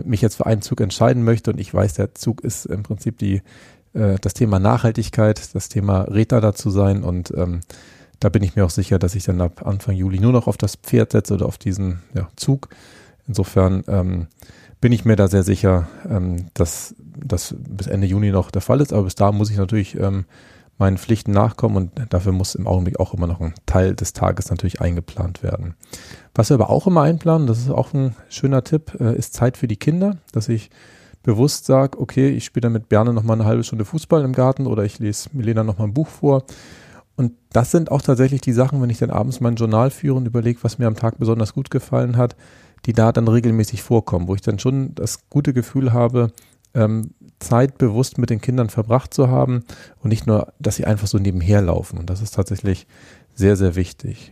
mich 0.04 0.24
jetzt 0.24 0.38
für 0.38 0.48
einen 0.48 0.64
Zug 0.64 0.82
entscheiden 0.82 1.24
möchte 1.24 1.52
und 1.52 1.60
ich 1.60 1.72
weiß, 1.72 1.94
der 1.94 2.16
Zug 2.16 2.42
ist 2.42 2.66
im 2.66 2.82
Prinzip 2.82 3.20
die 3.20 3.44
das 3.94 4.34
Thema 4.34 4.58
Nachhaltigkeit, 4.58 5.54
das 5.54 5.70
Thema 5.70 6.02
Redner 6.02 6.42
dazu 6.42 6.72
sein 6.72 7.04
und 7.04 7.32
ähm, 7.38 7.62
da 8.20 8.30
bin 8.30 8.44
ich 8.44 8.56
mir 8.56 8.66
auch 8.66 8.70
sicher, 8.70 9.00
dass 9.00 9.16
ich 9.16 9.24
dann 9.24 9.42
ab 9.42 9.66
Anfang 9.66 9.96
Juli 9.96 10.20
nur 10.20 10.32
noch 10.32 10.48
auf 10.48 10.58
das 10.58 10.76
Pferd 10.76 11.12
setze 11.12 11.34
oder 11.34 11.46
auf 11.46 11.58
diesen 11.58 12.02
ja, 12.14 12.28
Zug. 12.36 12.70
Insofern 13.28 13.84
ähm, 13.88 14.28
bin 14.82 14.92
ich 14.92 15.06
mir 15.06 15.16
da 15.16 15.28
sehr 15.28 15.44
sicher, 15.44 15.88
ähm, 16.10 16.48
dass 16.54 16.96
das 16.98 17.56
bis 17.58 17.88
Ende 17.88 18.08
Juni 18.08 18.32
noch 18.32 18.52
der 18.52 18.62
Fall 18.62 18.82
ist. 18.82 18.94
Aber 18.94 19.04
bis 19.04 19.16
da 19.16 19.32
muss 19.32 19.50
ich 19.50 19.58
natürlich 19.58 19.98
ähm, 19.98 20.26
meinen 20.78 20.98
Pflichten 20.98 21.32
nachkommen 21.32 21.76
und 21.76 22.14
dafür 22.14 22.32
muss 22.32 22.56
im 22.56 22.68
Augenblick 22.68 23.00
auch 23.00 23.14
immer 23.14 23.28
noch 23.28 23.42
ein 23.42 23.54
Teil 23.66 23.96
des 23.96 24.14
Tages 24.14 24.50
natürlich 24.50 24.82
eingeplant 24.82 25.44
werden. 25.44 25.76
Was 26.34 26.50
wir 26.50 26.56
aber 26.56 26.70
auch 26.70 26.88
immer 26.88 27.02
einplanen, 27.02 27.48
das 27.48 27.60
ist 27.60 27.70
auch 27.70 27.94
ein 27.94 28.16
schöner 28.30 28.64
Tipp, 28.64 28.98
äh, 29.00 29.16
ist 29.16 29.34
Zeit 29.34 29.58
für 29.58 29.68
die 29.68 29.78
Kinder, 29.78 30.18
dass 30.32 30.48
ich 30.48 30.70
bewusst 31.22 31.66
sage, 31.66 32.00
okay, 32.00 32.30
ich 32.30 32.46
spiele 32.46 32.64
dann 32.64 32.74
mit 32.74 32.88
Berne 32.88 33.14
noch 33.14 33.24
mal 33.24 33.34
eine 33.34 33.46
halbe 33.46 33.66
Stunde 33.66 33.84
Fußball 33.84 34.24
im 34.24 34.34
Garten 34.34 34.68
oder 34.68 34.84
ich 34.84 35.00
lese 35.00 35.30
Milena 35.34 35.64
noch 35.64 35.78
mal 35.78 35.84
ein 35.84 35.94
Buch 35.94 36.08
vor 36.08 36.44
und 37.20 37.34
das 37.52 37.70
sind 37.72 37.92
auch 37.92 38.02
tatsächlich 38.02 38.40
die 38.40 38.54
Sachen, 38.54 38.82
wenn 38.82 38.90
ich 38.90 39.00
dann 39.00 39.10
abends 39.10 39.42
mein 39.42 39.56
Journal 39.56 39.92
führe 39.92 40.16
und 40.16 40.26
überlege, 40.26 40.64
was 40.64 40.78
mir 40.78 40.88
am 40.88 40.96
Tag 40.96 41.20
besonders 41.20 41.54
gut 41.54 41.70
gefallen 41.70 42.16
hat, 42.16 42.38
die 42.86 42.94
da 42.94 43.12
dann 43.12 43.28
regelmäßig 43.28 43.84
vorkommen, 43.84 44.30
wo 44.30 44.36
ich 44.36 44.42
dann 44.42 44.58
schon 44.58 44.96
das 44.96 45.30
gute 45.30 45.52
Gefühl 45.52 45.92
habe, 45.92 46.32
ähm, 46.74 47.12
Zeit 47.40 47.78
bewusst 47.78 48.20
mit 48.20 48.30
den 48.30 48.40
Kindern 48.40 48.70
verbracht 48.70 49.14
zu 49.14 49.28
haben 49.28 49.66
und 50.02 50.12
nicht 50.12 50.28
nur, 50.28 50.54
dass 50.60 50.78
sie 50.78 50.86
einfach 50.86 51.08
so 51.08 51.18
nebenher 51.18 51.62
laufen. 51.62 52.00
Und 52.00 52.10
das 52.10 52.22
ist 52.22 52.36
tatsächlich 52.36 52.88
sehr, 53.34 53.58
sehr 53.58 53.76
wichtig. 53.76 54.32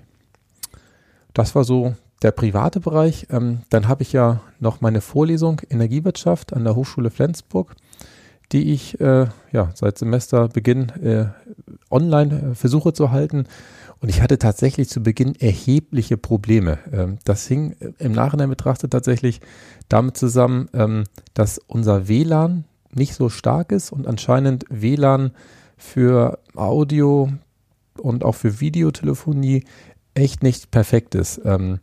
Das 1.34 1.56
war 1.56 1.66
so 1.66 1.94
der 2.22 2.32
private 2.32 2.80
Bereich. 2.80 3.28
Ähm, 3.32 3.64
dann 3.70 3.90
habe 3.90 4.04
ich 4.04 4.14
ja 4.14 4.40
noch 4.62 4.80
meine 4.80 5.02
Vorlesung 5.02 5.62
Energiewirtschaft 5.70 6.54
an 6.54 6.64
der 6.64 6.78
Hochschule 6.78 7.10
Flensburg 7.10 7.76
die 8.52 8.72
ich 8.74 9.00
äh, 9.00 9.28
ja 9.52 9.72
seit 9.74 9.98
Semesterbeginn 9.98 10.90
äh, 11.02 11.26
online 11.90 12.52
äh, 12.52 12.56
versuche 12.56 12.94
zu 12.94 13.12
halten. 13.12 13.46
Und 14.00 14.10
ich 14.10 14.22
hatte 14.22 14.38
tatsächlich 14.38 14.90
zu 14.90 15.02
Beginn 15.02 15.36
erhebliche 15.36 16.18
Probleme. 16.18 16.80
Ähm, 16.92 17.18
das 17.26 17.48
hing 17.48 17.76
äh, 17.80 17.92
im 18.00 18.12
Nachhinein 18.12 18.50
betrachtet 18.50 18.92
tatsächlich 18.92 19.42
damit 19.90 20.18
zusammen, 20.18 20.70
ähm, 20.74 21.04
dass 21.34 21.60
unser 21.68 22.08
WLAN 22.08 22.66
nicht 22.94 23.16
so 23.16 23.30
stark 23.30 23.72
ist 23.72 23.92
und 23.92 24.08
anscheinend 24.08 24.66
WLAN 24.70 25.32
für 25.78 26.40
Audio 26.56 27.30
und 27.98 28.24
auch 28.24 28.36
für 28.36 28.60
Videotelefonie 28.60 29.64
echt 30.14 30.42
nicht 30.42 30.72
perfekt 30.72 31.16
ist. 31.16 31.42
Ähm, 31.46 31.80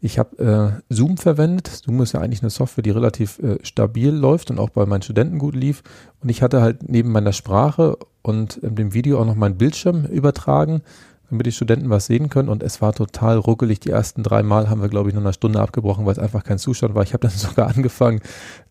ich 0.00 0.18
habe 0.18 0.80
äh, 0.88 0.94
Zoom 0.94 1.18
verwendet. 1.18 1.66
Zoom 1.68 2.00
ist 2.00 2.12
ja 2.12 2.20
eigentlich 2.20 2.42
eine 2.42 2.50
Software, 2.50 2.82
die 2.82 2.90
relativ 2.90 3.38
äh, 3.40 3.58
stabil 3.62 4.10
läuft 4.10 4.50
und 4.50 4.58
auch 4.58 4.70
bei 4.70 4.86
meinen 4.86 5.02
Studenten 5.02 5.38
gut 5.38 5.54
lief. 5.54 5.82
Und 6.22 6.30
ich 6.30 6.42
hatte 6.42 6.62
halt 6.62 6.88
neben 6.88 7.12
meiner 7.12 7.32
Sprache 7.32 7.98
und 8.22 8.62
äh, 8.62 8.70
dem 8.70 8.94
Video 8.94 9.20
auch 9.20 9.26
noch 9.26 9.34
meinen 9.34 9.58
Bildschirm 9.58 10.06
übertragen, 10.06 10.80
damit 11.28 11.46
die 11.46 11.52
Studenten 11.52 11.90
was 11.90 12.06
sehen 12.06 12.30
können. 12.30 12.48
Und 12.48 12.62
es 12.62 12.80
war 12.80 12.94
total 12.94 13.36
ruckelig. 13.36 13.80
Die 13.80 13.90
ersten 13.90 14.22
drei 14.22 14.42
Mal 14.42 14.70
haben 14.70 14.80
wir, 14.80 14.88
glaube 14.88 15.10
ich, 15.10 15.14
nur 15.14 15.22
eine 15.22 15.34
Stunde 15.34 15.60
abgebrochen, 15.60 16.06
weil 16.06 16.12
es 16.12 16.18
einfach 16.18 16.44
kein 16.44 16.58
Zustand 16.58 16.94
war. 16.94 17.02
Ich 17.02 17.12
habe 17.12 17.28
dann 17.28 17.30
sogar 17.36 17.68
angefangen, 17.68 18.20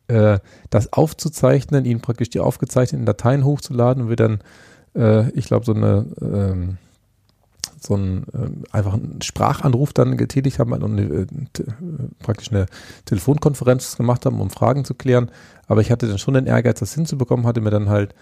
äh, 0.08 0.40
das 0.72 0.94
aufzuzeichnen, 0.94 1.86
ihnen 1.86 2.02
praktisch 2.02 2.32
die 2.32 2.40
aufgezeichneten 2.40 3.06
Dateien 3.06 3.46
hochzuladen 3.46 4.04
und 4.04 4.10
wir 4.10 4.16
dann, 4.16 4.40
äh, 4.96 5.30
ich 5.32 5.46
glaube, 5.46 5.66
so 5.66 5.76
eine 5.76 6.08
ähm, 6.22 6.78
so 7.80 7.96
einen 7.96 8.24
äh, 8.34 8.76
einfach 8.76 8.94
einen 8.94 9.22
Sprachanruf 9.22 9.94
dann 9.94 10.18
getätigt 10.18 10.60
haben 10.60 10.74
und 10.74 11.00
äh, 11.00 11.26
praktisch 12.20 12.52
eine 12.52 12.66
Telefonkonferenz 13.06 13.98
gemacht 13.98 14.26
haben, 14.26 14.40
um 14.40 14.50
Fragen 14.50 14.86
zu 14.86 14.94
klären. 14.94 15.32
Aber 15.68 15.82
ich 15.82 15.92
hatte 15.92 16.08
dann 16.08 16.18
schon 16.18 16.34
den 16.34 16.48
Ehrgeiz, 16.48 16.80
das 16.80 16.94
hinzubekommen, 16.94 17.46
hatte 17.46 17.62
mir 17.62 17.70
dann 17.70 17.90
halt 17.90 18.14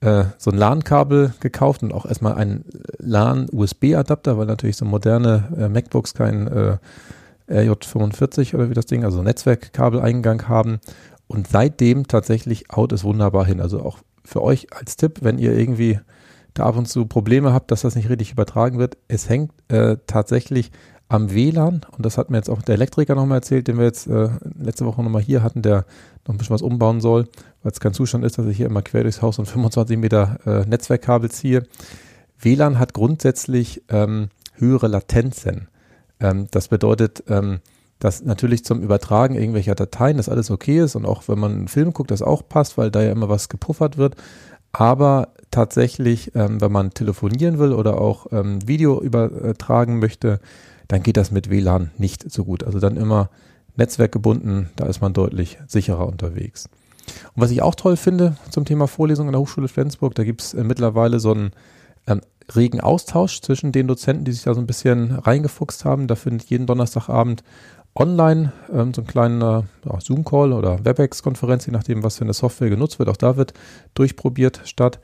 äh, 0.00 0.24
so 0.38 0.50
ein 0.50 0.56
LAN-Kabel 0.56 1.34
gekauft 1.40 1.82
und 1.82 1.92
auch 1.92 2.06
erstmal 2.06 2.34
einen 2.34 2.64
LAN-USB-Adapter, 2.98 4.38
weil 4.38 4.46
natürlich 4.46 4.76
so 4.76 4.84
moderne 4.84 5.48
äh, 5.56 5.68
MacBooks 5.68 6.14
keinen 6.14 6.46
äh, 6.46 6.78
RJ45 7.48 8.54
oder 8.54 8.70
wie 8.70 8.74
das 8.74 8.86
Ding, 8.86 9.04
also 9.04 9.22
Netzwerkkabeleingang 9.22 10.48
haben. 10.48 10.80
Und 11.26 11.48
seitdem 11.48 12.06
tatsächlich 12.06 12.66
haut 12.74 12.92
es 12.92 13.04
wunderbar 13.04 13.44
hin. 13.44 13.60
Also 13.60 13.80
auch 13.82 13.98
für 14.24 14.42
euch 14.42 14.72
als 14.72 14.96
Tipp, 14.96 15.18
wenn 15.22 15.38
ihr 15.38 15.56
irgendwie 15.56 15.98
da 16.58 16.64
ab 16.64 16.76
und 16.76 16.86
zu 16.86 17.06
Probleme 17.06 17.52
habt, 17.52 17.70
dass 17.70 17.82
das 17.82 17.94
nicht 17.94 18.08
richtig 18.08 18.32
übertragen 18.32 18.78
wird. 18.78 18.96
Es 19.08 19.28
hängt 19.28 19.52
äh, 19.68 19.96
tatsächlich 20.06 20.70
am 21.08 21.32
WLAN. 21.32 21.80
Und 21.96 22.04
das 22.04 22.18
hat 22.18 22.30
mir 22.30 22.36
jetzt 22.36 22.50
auch 22.50 22.62
der 22.62 22.74
Elektriker 22.74 23.14
nochmal 23.14 23.38
erzählt, 23.38 23.66
den 23.68 23.78
wir 23.78 23.84
jetzt 23.84 24.06
äh, 24.06 24.28
letzte 24.58 24.84
Woche 24.84 25.02
nochmal 25.02 25.22
hier 25.22 25.42
hatten, 25.42 25.62
der 25.62 25.86
noch 26.26 26.34
ein 26.34 26.38
bisschen 26.38 26.54
was 26.54 26.62
umbauen 26.62 27.00
soll, 27.00 27.28
weil 27.62 27.72
es 27.72 27.80
kein 27.80 27.94
Zustand 27.94 28.24
ist, 28.24 28.38
dass 28.38 28.46
ich 28.46 28.56
hier 28.56 28.66
immer 28.66 28.82
quer 28.82 29.02
durchs 29.02 29.22
Haus 29.22 29.38
und 29.38 29.46
25 29.48 29.96
Meter 29.96 30.38
äh, 30.46 30.66
Netzwerkkabel 30.66 31.30
ziehe. 31.30 31.64
WLAN 32.38 32.78
hat 32.78 32.94
grundsätzlich 32.94 33.82
ähm, 33.88 34.28
höhere 34.54 34.88
Latenzen. 34.88 35.68
Ähm, 36.20 36.46
das 36.50 36.68
bedeutet, 36.68 37.24
ähm, 37.28 37.60
dass 37.98 38.22
natürlich 38.22 38.64
zum 38.64 38.80
Übertragen 38.80 39.34
irgendwelcher 39.34 39.74
Dateien 39.74 40.18
das 40.18 40.28
alles 40.28 40.50
okay 40.50 40.78
ist 40.80 40.94
und 40.94 41.04
auch 41.04 41.26
wenn 41.26 41.38
man 41.38 41.52
einen 41.52 41.68
Film 41.68 41.92
guckt, 41.92 42.10
das 42.10 42.22
auch 42.22 42.48
passt, 42.48 42.78
weil 42.78 42.90
da 42.90 43.02
ja 43.02 43.10
immer 43.10 43.28
was 43.28 43.48
gepuffert 43.48 43.96
wird. 43.98 44.14
Aber 44.70 45.28
tatsächlich, 45.50 46.34
ähm, 46.34 46.60
wenn 46.60 46.72
man 46.72 46.90
telefonieren 46.90 47.58
will 47.58 47.72
oder 47.72 48.00
auch 48.00 48.26
ähm, 48.32 48.66
Video 48.66 49.00
übertragen 49.00 49.98
möchte, 49.98 50.40
dann 50.88 51.02
geht 51.02 51.16
das 51.16 51.30
mit 51.30 51.50
WLAN 51.50 51.90
nicht 51.98 52.30
so 52.30 52.44
gut. 52.44 52.64
Also 52.64 52.80
dann 52.80 52.96
immer 52.96 53.30
netzwerkgebunden, 53.76 54.70
da 54.76 54.86
ist 54.86 55.00
man 55.00 55.12
deutlich 55.12 55.58
sicherer 55.66 56.06
unterwegs. 56.06 56.68
Und 57.34 57.42
was 57.42 57.50
ich 57.50 57.62
auch 57.62 57.74
toll 57.74 57.96
finde 57.96 58.36
zum 58.50 58.64
Thema 58.64 58.86
Vorlesung 58.86 59.26
an 59.26 59.32
der 59.32 59.40
Hochschule 59.40 59.68
Flensburg, 59.68 60.14
da 60.14 60.24
gibt 60.24 60.42
es 60.42 60.54
äh, 60.54 60.64
mittlerweile 60.64 61.20
so 61.20 61.32
einen 61.32 61.52
ähm, 62.06 62.20
regen 62.54 62.80
Austausch 62.80 63.40
zwischen 63.40 63.72
den 63.72 63.88
Dozenten, 63.88 64.24
die 64.24 64.32
sich 64.32 64.42
da 64.42 64.54
so 64.54 64.60
ein 64.60 64.66
bisschen 64.66 65.12
reingefuchst 65.12 65.84
haben. 65.84 66.06
Da 66.06 66.16
findet 66.16 66.48
jeden 66.48 66.66
Donnerstagabend 66.66 67.42
online 67.94 68.52
ähm, 68.72 68.94
so 68.94 69.02
ein 69.02 69.06
kleiner 69.06 69.64
ja, 69.84 70.00
Zoom-Call 70.00 70.52
oder 70.52 70.84
WebEx-Konferenz, 70.84 71.66
je 71.66 71.72
nachdem, 71.72 72.02
was 72.02 72.18
für 72.18 72.24
eine 72.24 72.32
Software 72.32 72.70
genutzt 72.70 72.98
wird. 72.98 73.08
Auch 73.08 73.16
da 73.16 73.36
wird 73.36 73.54
durchprobiert 73.94 74.62
statt, 74.64 75.00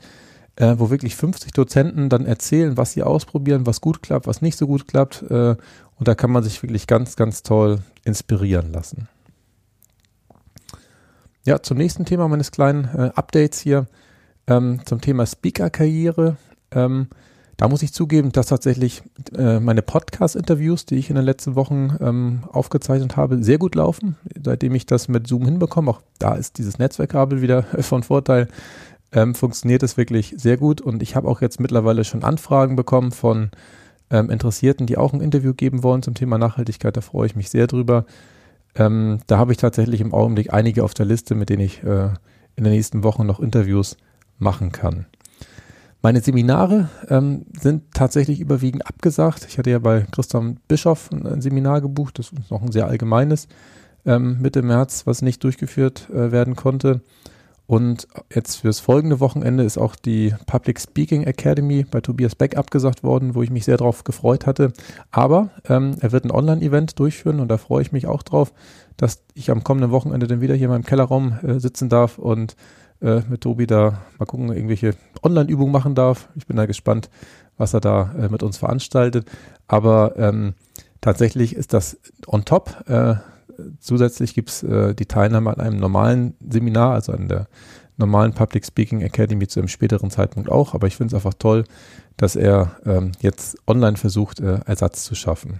äh, 0.57 0.75
wo 0.77 0.89
wirklich 0.89 1.15
50 1.15 1.51
Dozenten 1.51 2.09
dann 2.09 2.25
erzählen, 2.25 2.77
was 2.77 2.93
sie 2.93 3.03
ausprobieren, 3.03 3.65
was 3.65 3.81
gut 3.81 4.01
klappt, 4.01 4.27
was 4.27 4.41
nicht 4.41 4.57
so 4.57 4.67
gut 4.67 4.87
klappt. 4.87 5.23
Äh, 5.23 5.55
und 5.97 6.07
da 6.07 6.15
kann 6.15 6.31
man 6.31 6.43
sich 6.43 6.61
wirklich 6.63 6.87
ganz, 6.87 7.15
ganz 7.15 7.43
toll 7.43 7.79
inspirieren 8.03 8.71
lassen. 8.71 9.07
Ja, 11.45 11.61
zum 11.61 11.77
nächsten 11.77 12.05
Thema 12.05 12.27
meines 12.27 12.51
kleinen 12.51 12.85
äh, 12.85 13.11
Updates 13.15 13.59
hier, 13.59 13.87
ähm, 14.47 14.81
zum 14.85 15.01
Thema 15.01 15.25
Speaker-Karriere. 15.25 16.37
Ähm, 16.71 17.07
da 17.57 17.69
muss 17.69 17.83
ich 17.83 17.93
zugeben, 17.93 18.31
dass 18.31 18.47
tatsächlich 18.47 19.03
äh, 19.37 19.59
meine 19.59 19.81
Podcast-Interviews, 19.81 20.85
die 20.85 20.95
ich 20.95 21.09
in 21.09 21.15
den 21.15 21.23
letzten 21.23 21.55
Wochen 21.55 21.95
ähm, 22.01 22.43
aufgezeichnet 22.51 23.15
habe, 23.15 23.41
sehr 23.43 23.57
gut 23.57 23.75
laufen. 23.75 24.17
Seitdem 24.43 24.75
ich 24.75 24.85
das 24.85 25.07
mit 25.07 25.27
Zoom 25.27 25.45
hinbekomme, 25.45 25.91
auch 25.91 26.01
da 26.19 26.35
ist 26.35 26.57
dieses 26.57 26.79
Netzwerkkabel 26.79 27.41
wieder 27.41 27.63
von 27.79 28.03
Vorteil, 28.03 28.47
ähm, 29.15 29.33
funktioniert 29.33 29.81
es 29.81 29.97
wirklich 29.97 30.35
sehr 30.37 30.57
gut. 30.57 30.81
Und 30.81 31.01
ich 31.01 31.15
habe 31.15 31.27
auch 31.27 31.41
jetzt 31.41 31.59
mittlerweile 31.59 32.03
schon 32.03 32.23
Anfragen 32.23 32.75
bekommen 32.75 33.11
von 33.11 33.49
ähm, 34.11 34.29
Interessierten, 34.29 34.85
die 34.85 34.97
auch 34.97 35.13
ein 35.13 35.21
Interview 35.21 35.53
geben 35.53 35.81
wollen 35.81 36.03
zum 36.03 36.13
Thema 36.13 36.37
Nachhaltigkeit. 36.37 36.95
Da 36.95 37.01
freue 37.01 37.25
ich 37.25 37.35
mich 37.35 37.49
sehr 37.49 37.65
drüber. 37.65 38.05
Ähm, 38.75 39.19
da 39.25 39.37
habe 39.37 39.53
ich 39.53 39.57
tatsächlich 39.57 40.01
im 40.01 40.13
Augenblick 40.13 40.53
einige 40.53 40.83
auf 40.83 40.93
der 40.93 41.05
Liste, 41.05 41.33
mit 41.33 41.49
denen 41.49 41.63
ich 41.63 41.81
äh, 41.81 42.09
in 42.57 42.65
den 42.65 42.73
nächsten 42.73 43.03
Wochen 43.03 43.25
noch 43.25 43.39
Interviews 43.39 43.97
machen 44.37 44.73
kann. 44.73 45.05
Meine 46.01 46.21
Seminare 46.21 46.89
ähm, 47.09 47.45
sind 47.59 47.93
tatsächlich 47.93 48.39
überwiegend 48.39 48.85
abgesagt. 48.85 49.45
Ich 49.49 49.57
hatte 49.57 49.71
ja 49.71 49.79
bei 49.79 50.05
Christian 50.11 50.59
Bischoff 50.67 51.09
ein, 51.11 51.41
Seminar 51.41 51.81
gebucht, 51.81 52.19
das 52.19 52.31
ist 52.31 52.51
noch 52.51 52.61
ein 52.61 52.71
sehr 52.71 52.87
allgemeines, 52.87 53.47
ähm, 54.05 54.39
Mitte 54.41 54.61
März, 54.61 55.07
was 55.07 55.21
nicht 55.21 55.43
durchgeführt 55.43 56.09
äh, 56.11 56.31
werden 56.31 56.55
konnte. 56.55 57.01
Und 57.67 58.07
jetzt 58.33 58.57
fürs 58.57 58.79
folgende 58.79 59.19
Wochenende 59.19 59.63
ist 59.63 59.77
auch 59.77 59.95
die 59.95 60.35
Public 60.45 60.79
Speaking 60.79 61.23
Academy 61.23 61.83
bei 61.83 61.99
Tobias 61.99 62.35
Beck 62.35 62.57
abgesagt 62.57 63.03
worden, 63.03 63.33
wo 63.33 63.41
ich 63.41 63.49
mich 63.49 63.65
sehr 63.65 63.77
darauf 63.77 64.03
gefreut 64.03 64.45
hatte. 64.45 64.71
Aber 65.09 65.49
ähm, 65.67 65.95
er 65.99 66.11
wird 66.11 66.25
ein 66.25 66.31
Online-Event 66.31 66.99
durchführen 66.99 67.39
und 67.39 67.47
da 67.47 67.57
freue 67.57 67.81
ich 67.81 67.91
mich 67.91 68.05
auch 68.05 68.21
drauf, 68.21 68.53
dass 68.97 69.23
ich 69.33 69.49
am 69.49 69.63
kommenden 69.63 69.91
Wochenende 69.91 70.27
dann 70.27 70.41
wieder 70.41 70.53
hier 70.53 70.65
in 70.65 70.71
meinem 70.71 70.85
Kellerraum 70.85 71.39
äh, 71.41 71.59
sitzen 71.59 71.89
darf 71.89 72.19
und 72.19 72.55
äh, 73.01 73.21
mit 73.29 73.41
Tobi 73.41 73.65
da 73.65 74.01
mal 74.19 74.25
gucken, 74.25 74.49
irgendwelche 74.53 74.93
Online-Übungen 75.23 75.71
machen 75.71 75.95
darf. 75.95 76.29
Ich 76.35 76.45
bin 76.45 76.57
da 76.57 76.67
gespannt, 76.67 77.09
was 77.57 77.73
er 77.73 77.81
da 77.81 78.13
äh, 78.17 78.29
mit 78.29 78.43
uns 78.43 78.57
veranstaltet. 78.57 79.27
Aber 79.67 80.13
ähm, 80.17 80.53
tatsächlich 81.01 81.55
ist 81.55 81.73
das 81.73 81.97
on 82.27 82.45
top. 82.45 82.87
Äh, 82.87 83.15
zusätzlich 83.79 84.33
gibt 84.33 84.49
es 84.49 84.63
äh, 84.63 84.93
die 84.93 85.05
Teilnahme 85.05 85.51
an 85.51 85.59
einem 85.59 85.77
normalen 85.77 86.35
Seminar, 86.47 86.93
also 86.93 87.11
an 87.11 87.27
der 87.27 87.47
normalen 87.97 88.33
Public 88.33 88.65
Speaking 88.65 89.01
Academy 89.01 89.47
zu 89.47 89.59
einem 89.59 89.69
späteren 89.69 90.09
Zeitpunkt 90.09 90.49
auch. 90.49 90.73
Aber 90.73 90.87
ich 90.87 90.97
finde 90.97 91.15
es 91.15 91.15
einfach 91.15 91.35
toll, 91.37 91.63
dass 92.17 92.35
er 92.35 92.77
ähm, 92.85 93.11
jetzt 93.19 93.57
online 93.67 93.97
versucht, 93.97 94.39
äh, 94.39 94.59
Ersatz 94.65 95.03
zu 95.03 95.15
schaffen. 95.15 95.59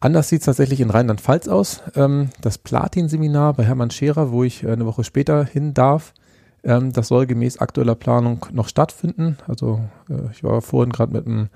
Anders 0.00 0.28
sieht 0.28 0.40
es 0.40 0.46
tatsächlich 0.46 0.80
in 0.80 0.90
Rheinland-Pfalz 0.90 1.48
aus. 1.48 1.80
Ähm, 1.94 2.30
das 2.40 2.58
Platin-Seminar 2.58 3.54
bei 3.54 3.64
Hermann 3.64 3.90
Scherer, 3.90 4.32
wo 4.32 4.42
ich 4.42 4.64
äh, 4.64 4.72
eine 4.72 4.86
Woche 4.86 5.04
später 5.04 5.44
hin 5.44 5.74
darf, 5.74 6.12
ähm, 6.64 6.92
das 6.92 7.08
soll 7.08 7.26
gemäß 7.26 7.58
aktueller 7.58 7.94
Planung 7.94 8.46
noch 8.52 8.68
stattfinden. 8.68 9.38
Also 9.46 9.80
äh, 10.08 10.30
ich 10.32 10.42
war 10.42 10.60
vorhin 10.60 10.92
gerade 10.92 11.12
mit 11.12 11.26
dem 11.26 11.48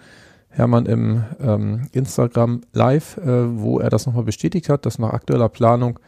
Hermann 0.57 0.87
im 0.87 1.25
ähm, 1.39 1.89
Instagram 1.93 2.63
Live, 2.73 3.19
äh, 3.19 3.59
wo 3.59 3.79
er 3.79 3.91
das 3.91 4.07
nochmal 4.07 4.25
bestätigt 4.25 4.71
hat, 4.71 4.87
dass 4.87 4.99
nach 4.99 5.13
aktueller 5.13 5.51
Planung 5.51 5.99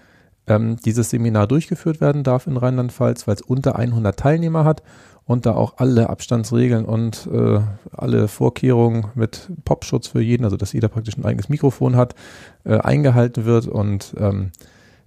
ähm, 0.46 0.76
dieses 0.84 1.10
Seminar 1.10 1.46
durchgeführt 1.46 2.00
werden 2.00 2.24
darf 2.24 2.46
in 2.46 2.56
Rheinland-Pfalz, 2.56 3.28
weil 3.28 3.34
es 3.34 3.42
unter 3.42 3.76
100 3.76 4.18
Teilnehmer 4.18 4.64
hat 4.64 4.82
und 5.26 5.44
da 5.44 5.54
auch 5.54 5.74
alle 5.76 6.08
Abstandsregeln 6.08 6.86
und 6.86 7.28
äh, 7.30 7.60
alle 7.92 8.28
Vorkehrungen 8.28 9.08
mit 9.14 9.50
Popschutz 9.66 10.08
für 10.08 10.22
jeden, 10.22 10.44
also 10.44 10.56
dass 10.56 10.72
jeder 10.72 10.88
praktisch 10.88 11.18
ein 11.18 11.26
eigenes 11.26 11.50
Mikrofon 11.50 11.96
hat, 11.96 12.14
äh, 12.64 12.78
eingehalten 12.78 13.44
wird 13.44 13.66
und 13.66 14.14
ähm, 14.18 14.52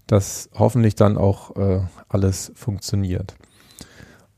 dass 0.05 0.49
hoffentlich 0.53 0.93
dann 0.93 1.17
auch 1.17 1.55
äh, 1.55 1.79
alles 2.09 2.51
funktioniert. 2.53 3.35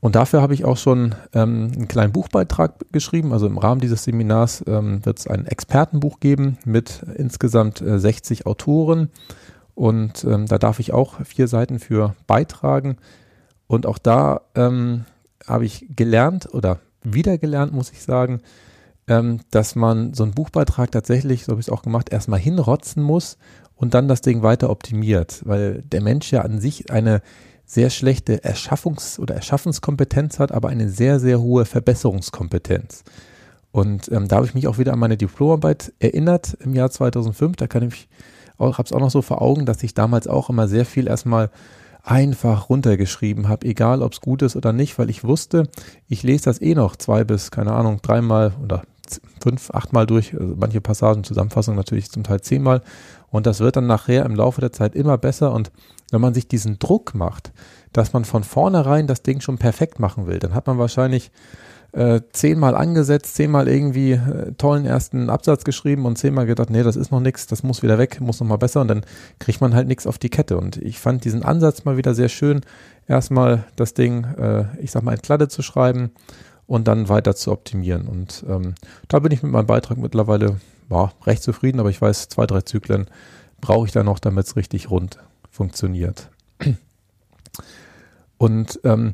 Und 0.04 0.16
dafür 0.16 0.42
habe 0.42 0.52
ich 0.52 0.66
auch 0.66 0.76
schon 0.76 1.14
ähm, 1.32 1.72
einen 1.74 1.88
kleinen 1.88 2.12
Buchbeitrag 2.12 2.74
geschrieben. 2.92 3.32
Also 3.32 3.46
im 3.46 3.56
Rahmen 3.56 3.80
dieses 3.80 4.04
Seminars 4.04 4.62
ähm, 4.66 5.02
wird 5.06 5.18
es 5.18 5.26
ein 5.26 5.46
Expertenbuch 5.46 6.20
geben 6.20 6.58
mit 6.66 7.02
insgesamt 7.16 7.80
äh, 7.80 7.98
60 7.98 8.44
Autoren. 8.44 9.08
Und 9.74 10.22
ähm, 10.24 10.44
da 10.44 10.58
darf 10.58 10.78
ich 10.78 10.92
auch 10.92 11.24
vier 11.24 11.48
Seiten 11.48 11.78
für 11.78 12.14
beitragen. 12.26 12.98
Und 13.66 13.86
auch 13.86 13.96
da 13.96 14.42
ähm, 14.54 15.06
habe 15.46 15.64
ich 15.64 15.86
gelernt 15.96 16.52
oder 16.52 16.80
wieder 17.02 17.38
gelernt, 17.38 17.72
muss 17.72 17.90
ich 17.90 18.02
sagen, 18.02 18.42
ähm, 19.08 19.40
dass 19.52 19.74
man 19.74 20.12
so 20.12 20.24
einen 20.24 20.34
Buchbeitrag 20.34 20.92
tatsächlich, 20.92 21.46
so 21.46 21.52
habe 21.52 21.62
ich 21.62 21.68
es 21.68 21.72
auch 21.72 21.80
gemacht, 21.80 22.12
erstmal 22.12 22.40
hinrotzen 22.40 23.02
muss 23.02 23.38
und 23.74 23.94
dann 23.94 24.06
das 24.06 24.20
Ding 24.20 24.42
weiter 24.42 24.68
optimiert, 24.68 25.40
weil 25.46 25.80
der 25.80 26.02
Mensch 26.02 26.30
ja 26.30 26.42
an 26.42 26.60
sich 26.60 26.90
eine 26.90 27.22
sehr 27.66 27.90
schlechte 27.90 28.44
Erschaffungs- 28.44 29.18
oder 29.18 29.34
Erschaffenskompetenz 29.34 30.38
hat, 30.38 30.52
aber 30.52 30.68
eine 30.68 30.88
sehr, 30.88 31.20
sehr 31.20 31.40
hohe 31.40 31.64
Verbesserungskompetenz. 31.64 33.04
Und 33.72 34.10
ähm, 34.12 34.28
da 34.28 34.36
habe 34.36 34.46
ich 34.46 34.54
mich 34.54 34.68
auch 34.68 34.78
wieder 34.78 34.92
an 34.92 34.98
meine 34.98 35.16
Diplomarbeit 35.16 35.92
erinnert 35.98 36.56
im 36.60 36.74
Jahr 36.74 36.90
2005. 36.90 37.56
Da 37.56 37.66
kann 37.66 37.82
ich 37.82 38.08
auch, 38.56 38.78
habe 38.78 38.86
es 38.86 38.92
auch 38.92 39.00
noch 39.00 39.10
so 39.10 39.22
vor 39.22 39.42
Augen, 39.42 39.66
dass 39.66 39.82
ich 39.82 39.94
damals 39.94 40.28
auch 40.28 40.48
immer 40.48 40.68
sehr 40.68 40.84
viel 40.84 41.08
erstmal 41.08 41.50
einfach 42.04 42.68
runtergeschrieben 42.68 43.48
habe, 43.48 43.66
egal 43.66 44.02
ob 44.02 44.12
es 44.12 44.20
gut 44.20 44.42
ist 44.42 44.56
oder 44.56 44.72
nicht, 44.72 44.98
weil 44.98 45.10
ich 45.10 45.24
wusste, 45.24 45.68
ich 46.06 46.22
lese 46.22 46.44
das 46.44 46.60
eh 46.60 46.74
noch 46.74 46.96
zwei 46.96 47.24
bis, 47.24 47.50
keine 47.50 47.72
Ahnung, 47.72 48.00
dreimal 48.02 48.52
oder 48.62 48.82
fünf, 49.42 49.70
achtmal 49.70 50.06
durch, 50.06 50.34
also 50.34 50.54
manche 50.56 50.80
Passagen, 50.80 51.24
Zusammenfassung 51.24 51.76
natürlich 51.76 52.10
zum 52.10 52.24
Teil 52.24 52.40
zehnmal. 52.40 52.82
Und 53.30 53.46
das 53.46 53.60
wird 53.60 53.76
dann 53.76 53.86
nachher 53.86 54.24
im 54.24 54.34
Laufe 54.34 54.60
der 54.60 54.72
Zeit 54.72 54.94
immer 54.94 55.18
besser. 55.18 55.52
Und 55.52 55.72
wenn 56.10 56.20
man 56.20 56.34
sich 56.34 56.48
diesen 56.48 56.78
Druck 56.78 57.14
macht, 57.14 57.52
dass 57.92 58.12
man 58.12 58.24
von 58.24 58.44
vornherein 58.44 59.06
das 59.06 59.22
Ding 59.22 59.40
schon 59.40 59.58
perfekt 59.58 59.98
machen 59.98 60.26
will, 60.26 60.38
dann 60.38 60.54
hat 60.54 60.66
man 60.66 60.78
wahrscheinlich 60.78 61.30
äh, 61.94 62.22
zehnmal 62.32 62.74
angesetzt, 62.74 63.36
zehnmal 63.36 63.68
irgendwie 63.68 64.12
äh, 64.12 64.52
tollen 64.58 64.84
ersten 64.84 65.30
Absatz 65.30 65.64
geschrieben 65.64 66.06
und 66.06 66.18
zehnmal 66.18 66.44
gedacht, 66.44 66.70
nee, 66.70 66.82
das 66.82 66.96
ist 66.96 67.12
noch 67.12 67.20
nichts, 67.20 67.46
das 67.46 67.62
muss 67.62 67.82
wieder 67.82 67.98
weg, 67.98 68.20
muss 68.20 68.40
noch 68.40 68.48
mal 68.48 68.56
besser 68.56 68.80
und 68.80 68.88
dann 68.88 69.02
kriegt 69.38 69.60
man 69.60 69.74
halt 69.74 69.86
nichts 69.86 70.06
auf 70.06 70.18
die 70.18 70.28
Kette. 70.28 70.56
Und 70.56 70.76
ich 70.78 70.98
fand 70.98 71.24
diesen 71.24 71.44
Ansatz 71.44 71.84
mal 71.84 71.96
wieder 71.96 72.14
sehr 72.14 72.28
schön, 72.28 72.62
erstmal 73.06 73.64
das 73.76 73.94
Ding, 73.94 74.24
äh, 74.24 74.64
ich 74.80 74.90
sag 74.90 75.04
mal, 75.04 75.14
in 75.14 75.22
Kladde 75.22 75.48
zu 75.48 75.62
schreiben 75.62 76.10
und 76.66 76.88
dann 76.88 77.08
weiter 77.08 77.34
zu 77.36 77.52
optimieren. 77.52 78.08
Und 78.08 78.44
ähm, 78.48 78.74
da 79.08 79.18
bin 79.18 79.32
ich 79.32 79.42
mit 79.42 79.52
meinem 79.52 79.66
Beitrag 79.66 79.98
mittlerweile 79.98 80.60
ja, 80.90 81.12
recht 81.26 81.42
zufrieden, 81.42 81.80
aber 81.80 81.90
ich 81.90 82.00
weiß, 82.00 82.28
zwei, 82.28 82.46
drei 82.46 82.62
Zyklen 82.62 83.06
brauche 83.60 83.86
ich 83.86 83.92
da 83.92 84.02
noch, 84.02 84.18
damit 84.18 84.46
es 84.46 84.56
richtig 84.56 84.90
rund 84.90 85.18
funktioniert. 85.50 86.30
Und 88.36 88.80
ähm, 88.84 89.12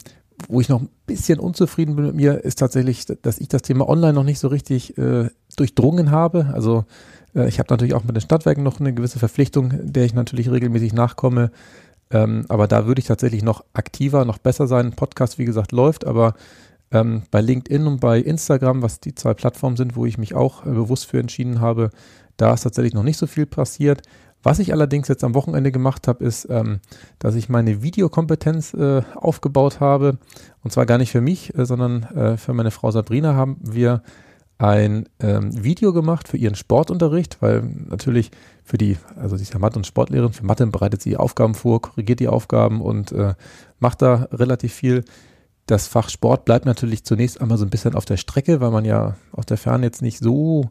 wo 0.48 0.60
ich 0.60 0.68
noch 0.68 0.80
ein 0.80 0.88
bisschen 1.06 1.38
unzufrieden 1.38 1.96
bin 1.96 2.06
mit 2.06 2.14
mir, 2.14 2.44
ist 2.44 2.58
tatsächlich, 2.58 3.04
dass 3.22 3.38
ich 3.38 3.48
das 3.48 3.62
Thema 3.62 3.88
online 3.88 4.14
noch 4.14 4.24
nicht 4.24 4.38
so 4.38 4.48
richtig 4.48 4.96
äh, 4.96 5.28
durchdrungen 5.56 6.10
habe. 6.10 6.50
Also 6.52 6.84
äh, 7.34 7.48
ich 7.48 7.58
habe 7.58 7.68
natürlich 7.70 7.94
auch 7.94 8.04
mit 8.04 8.16
den 8.16 8.22
Stadtwerken 8.22 8.64
noch 8.64 8.80
eine 8.80 8.94
gewisse 8.94 9.18
Verpflichtung, 9.18 9.72
der 9.82 10.04
ich 10.04 10.14
natürlich 10.14 10.50
regelmäßig 10.50 10.92
nachkomme. 10.92 11.50
Ähm, 12.10 12.46
aber 12.48 12.66
da 12.66 12.86
würde 12.86 13.00
ich 13.00 13.06
tatsächlich 13.06 13.42
noch 13.42 13.64
aktiver, 13.72 14.24
noch 14.24 14.38
besser 14.38 14.66
sein. 14.66 14.92
Podcast, 14.92 15.38
wie 15.38 15.44
gesagt, 15.44 15.72
läuft, 15.72 16.06
aber 16.06 16.34
Ähm, 16.92 17.22
bei 17.30 17.40
LinkedIn 17.40 17.86
und 17.86 18.00
bei 18.00 18.18
Instagram, 18.18 18.82
was 18.82 19.00
die 19.00 19.14
zwei 19.14 19.34
Plattformen 19.34 19.76
sind, 19.76 19.96
wo 19.96 20.06
ich 20.06 20.18
mich 20.18 20.34
auch 20.34 20.66
äh, 20.66 20.70
bewusst 20.70 21.06
für 21.06 21.20
entschieden 21.20 21.60
habe, 21.60 21.90
da 22.36 22.54
ist 22.54 22.62
tatsächlich 22.62 22.94
noch 22.94 23.02
nicht 23.02 23.18
so 23.18 23.26
viel 23.26 23.46
passiert. 23.46 24.02
Was 24.42 24.58
ich 24.58 24.72
allerdings 24.72 25.08
jetzt 25.08 25.22
am 25.22 25.34
Wochenende 25.34 25.70
gemacht 25.70 26.08
habe, 26.08 26.24
ist, 26.24 26.48
ähm, 26.50 26.80
dass 27.18 27.34
ich 27.34 27.48
meine 27.48 27.82
Videokompetenz 27.82 28.72
äh, 28.74 29.02
aufgebaut 29.14 29.80
habe. 29.80 30.18
Und 30.62 30.72
zwar 30.72 30.86
gar 30.86 30.98
nicht 30.98 31.12
für 31.12 31.20
mich, 31.20 31.56
äh, 31.56 31.66
sondern 31.66 32.04
äh, 32.04 32.36
für 32.38 32.54
meine 32.54 32.70
Frau 32.70 32.90
Sabrina 32.90 33.34
haben 33.34 33.58
wir 33.60 34.02
ein 34.56 35.08
ähm, 35.20 35.62
Video 35.62 35.92
gemacht 35.92 36.28
für 36.28 36.36
ihren 36.36 36.54
Sportunterricht, 36.54 37.40
weil 37.40 37.62
natürlich 37.88 38.30
für 38.62 38.76
die, 38.76 38.98
also 39.16 39.36
sie 39.36 39.42
ist 39.42 39.54
ja 39.54 39.58
Mathe- 39.58 39.78
und 39.78 39.86
Sportlehrerin, 39.86 40.34
für 40.34 40.44
Mathe 40.44 40.66
bereitet 40.66 41.00
sie 41.00 41.16
Aufgaben 41.16 41.54
vor, 41.54 41.80
korrigiert 41.80 42.20
die 42.20 42.28
Aufgaben 42.28 42.82
und 42.82 43.10
äh, 43.12 43.34
macht 43.78 44.02
da 44.02 44.28
relativ 44.32 44.74
viel. 44.74 45.04
Das 45.70 45.86
Fach 45.86 46.08
Sport 46.08 46.46
bleibt 46.46 46.66
natürlich 46.66 47.04
zunächst 47.04 47.40
einmal 47.40 47.56
so 47.56 47.64
ein 47.64 47.70
bisschen 47.70 47.94
auf 47.94 48.04
der 48.04 48.16
Strecke, 48.16 48.60
weil 48.60 48.72
man 48.72 48.84
ja 48.84 49.14
aus 49.30 49.46
der 49.46 49.56
Ferne 49.56 49.86
jetzt 49.86 50.02
nicht 50.02 50.18
so 50.18 50.68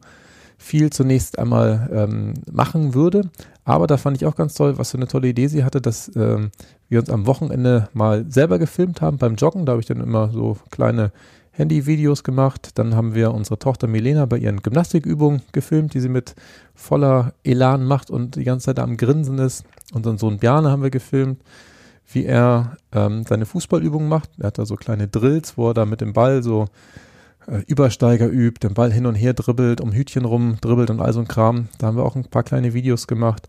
viel 0.57 0.89
zunächst 0.89 1.39
einmal 1.39 1.89
ähm, 1.93 2.33
machen 2.51 2.93
würde. 2.93 3.29
Aber 3.63 3.87
da 3.87 3.95
fand 3.95 4.17
ich 4.17 4.25
auch 4.25 4.35
ganz 4.35 4.55
toll, 4.55 4.77
was 4.77 4.91
für 4.91 4.97
eine 4.97 5.07
tolle 5.07 5.29
Idee 5.29 5.47
sie 5.47 5.63
hatte, 5.63 5.79
dass 5.79 6.13
ähm, 6.17 6.51
wir 6.89 6.99
uns 6.99 7.09
am 7.09 7.27
Wochenende 7.27 7.87
mal 7.93 8.25
selber 8.27 8.59
gefilmt 8.59 8.99
haben 8.99 9.17
beim 9.17 9.35
Joggen. 9.35 9.65
Da 9.65 9.71
habe 9.71 9.79
ich 9.79 9.87
dann 9.87 10.01
immer 10.01 10.31
so 10.33 10.57
kleine 10.69 11.13
Handyvideos 11.51 12.25
gemacht. 12.25 12.71
Dann 12.77 12.93
haben 12.93 13.15
wir 13.15 13.33
unsere 13.33 13.57
Tochter 13.57 13.87
Milena 13.87 14.25
bei 14.25 14.37
ihren 14.37 14.61
Gymnastikübungen 14.61 15.43
gefilmt, 15.53 15.93
die 15.93 16.01
sie 16.01 16.09
mit 16.09 16.35
voller 16.75 17.33
Elan 17.45 17.85
macht 17.85 18.11
und 18.11 18.35
die 18.35 18.43
ganze 18.43 18.65
Zeit 18.65 18.79
am 18.79 18.97
Grinsen 18.97 19.39
ist. 19.39 19.63
Unseren 19.93 20.17
Sohn 20.17 20.39
Bjarne 20.39 20.69
haben 20.69 20.83
wir 20.83 20.89
gefilmt, 20.89 21.39
wie 22.11 22.25
er 22.25 22.77
ähm, 22.91 23.23
seine 23.27 23.45
Fußballübungen 23.45 24.09
macht. 24.09 24.31
Er 24.39 24.47
hat 24.47 24.57
da 24.57 24.65
so 24.65 24.75
kleine 24.75 25.07
Drills, 25.07 25.57
wo 25.57 25.69
er 25.69 25.73
da 25.73 25.85
mit 25.85 26.01
dem 26.01 26.13
Ball 26.13 26.43
so 26.43 26.65
äh, 27.47 27.61
Übersteiger 27.67 28.27
übt, 28.27 28.67
den 28.67 28.73
Ball 28.73 28.91
hin 28.91 29.05
und 29.05 29.15
her 29.15 29.33
dribbelt, 29.33 29.81
um 29.81 29.91
Hütchen 29.91 30.25
rum 30.25 30.57
dribbelt 30.61 30.89
und 30.89 31.01
all 31.01 31.13
so 31.13 31.19
ein 31.19 31.27
Kram. 31.27 31.67
Da 31.77 31.87
haben 31.87 31.97
wir 31.97 32.03
auch 32.03 32.15
ein 32.15 32.25
paar 32.25 32.43
kleine 32.43 32.73
Videos 32.73 33.07
gemacht. 33.07 33.47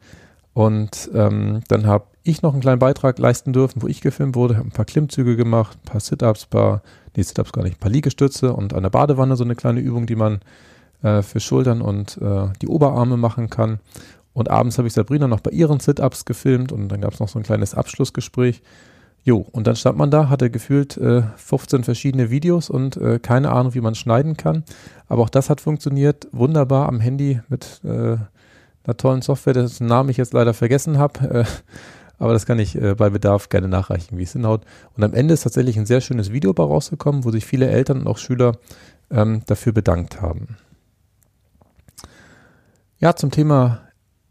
Und 0.52 1.10
ähm, 1.14 1.60
dann 1.68 1.86
habe 1.86 2.06
ich 2.22 2.42
noch 2.42 2.52
einen 2.52 2.60
kleinen 2.60 2.80
Beitrag 2.80 3.18
leisten 3.18 3.52
dürfen, 3.52 3.82
wo 3.82 3.86
ich 3.86 4.00
gefilmt 4.00 4.34
wurde, 4.34 4.56
habe 4.56 4.68
ein 4.68 4.72
paar 4.72 4.84
Klimmzüge 4.84 5.36
gemacht, 5.36 5.78
ein 5.80 5.90
paar 5.90 6.00
Sit-Ups, 6.00 6.46
paar, 6.46 6.82
nee, 7.16 7.22
Sit-Ups 7.22 7.52
gar 7.52 7.62
nicht, 7.62 7.76
ein 7.76 7.80
paar 7.80 7.90
Liegestütze 7.90 8.52
und 8.52 8.74
an 8.74 8.82
der 8.82 8.90
Badewanne 8.90 9.36
so 9.36 9.44
eine 9.44 9.54
kleine 9.54 9.80
Übung, 9.80 10.06
die 10.06 10.16
man 10.16 10.40
äh, 11.02 11.22
für 11.22 11.40
Schultern 11.40 11.80
und 11.80 12.18
äh, 12.20 12.48
die 12.60 12.68
Oberarme 12.68 13.16
machen 13.16 13.48
kann. 13.48 13.80
Und 14.32 14.50
abends 14.50 14.78
habe 14.78 14.88
ich 14.88 14.94
Sabrina 14.94 15.26
noch 15.26 15.40
bei 15.40 15.50
ihren 15.50 15.80
Sit-Ups 15.80 16.24
gefilmt 16.24 16.72
und 16.72 16.88
dann 16.88 17.00
gab 17.00 17.12
es 17.12 17.20
noch 17.20 17.28
so 17.28 17.38
ein 17.38 17.42
kleines 17.42 17.74
Abschlussgespräch. 17.74 18.62
Jo, 19.22 19.46
und 19.52 19.66
dann 19.66 19.76
stand 19.76 19.98
man 19.98 20.10
da, 20.10 20.30
hatte 20.30 20.50
gefühlt 20.50 20.96
äh, 20.96 21.22
15 21.36 21.84
verschiedene 21.84 22.30
Videos 22.30 22.70
und 22.70 22.96
äh, 22.96 23.18
keine 23.18 23.52
Ahnung, 23.52 23.74
wie 23.74 23.82
man 23.82 23.94
schneiden 23.94 24.36
kann. 24.36 24.64
Aber 25.08 25.22
auch 25.22 25.28
das 25.28 25.50
hat 25.50 25.60
funktioniert 25.60 26.28
wunderbar 26.32 26.88
am 26.88 27.00
Handy 27.00 27.40
mit 27.48 27.80
äh, 27.84 28.16
einer 28.84 28.96
tollen 28.96 29.20
Software, 29.20 29.52
dessen 29.52 29.86
Namen 29.86 30.08
ich 30.08 30.16
jetzt 30.16 30.32
leider 30.32 30.54
vergessen 30.54 30.96
habe. 30.96 31.44
Äh, 31.44 31.44
aber 32.18 32.32
das 32.34 32.46
kann 32.46 32.58
ich 32.58 32.76
äh, 32.76 32.94
bei 32.94 33.10
Bedarf 33.10 33.48
gerne 33.48 33.68
nachreichen, 33.68 34.16
wie 34.16 34.22
es 34.22 34.32
hinhaut. 34.32 34.64
Und 34.96 35.04
am 35.04 35.14
Ende 35.14 35.34
ist 35.34 35.42
tatsächlich 35.42 35.78
ein 35.78 35.86
sehr 35.86 36.00
schönes 36.00 36.32
Video 36.32 36.52
bei 36.52 36.62
rausgekommen, 36.62 37.24
wo 37.24 37.30
sich 37.30 37.44
viele 37.44 37.68
Eltern 37.68 38.00
und 38.00 38.06
auch 38.06 38.18
Schüler 38.18 38.58
ähm, 39.10 39.42
dafür 39.46 39.72
bedankt 39.72 40.20
haben. 40.20 40.56
Ja, 42.98 43.16
zum 43.16 43.30
Thema 43.30 43.80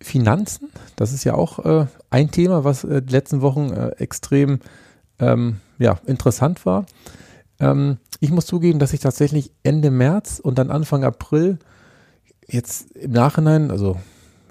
Finanzen, 0.01 0.69
das 0.95 1.13
ist 1.13 1.23
ja 1.23 1.33
auch 1.33 1.59
äh, 1.65 1.85
ein 2.09 2.31
Thema, 2.31 2.63
was 2.63 2.83
äh, 2.83 3.01
die 3.01 3.11
letzten 3.11 3.41
Wochen 3.41 3.71
äh, 3.71 3.89
extrem 3.97 4.59
ähm, 5.19 5.57
ja, 5.77 5.99
interessant 6.05 6.65
war. 6.65 6.85
Ähm, 7.59 7.97
ich 8.19 8.31
muss 8.31 8.45
zugeben, 8.45 8.79
dass 8.79 8.93
ich 8.93 9.01
tatsächlich 9.01 9.51
Ende 9.63 9.91
März 9.91 10.39
und 10.39 10.57
dann 10.57 10.71
Anfang 10.71 11.03
April 11.03 11.59
jetzt 12.47 12.91
im 12.91 13.11
Nachhinein, 13.11 13.71
also 13.71 13.97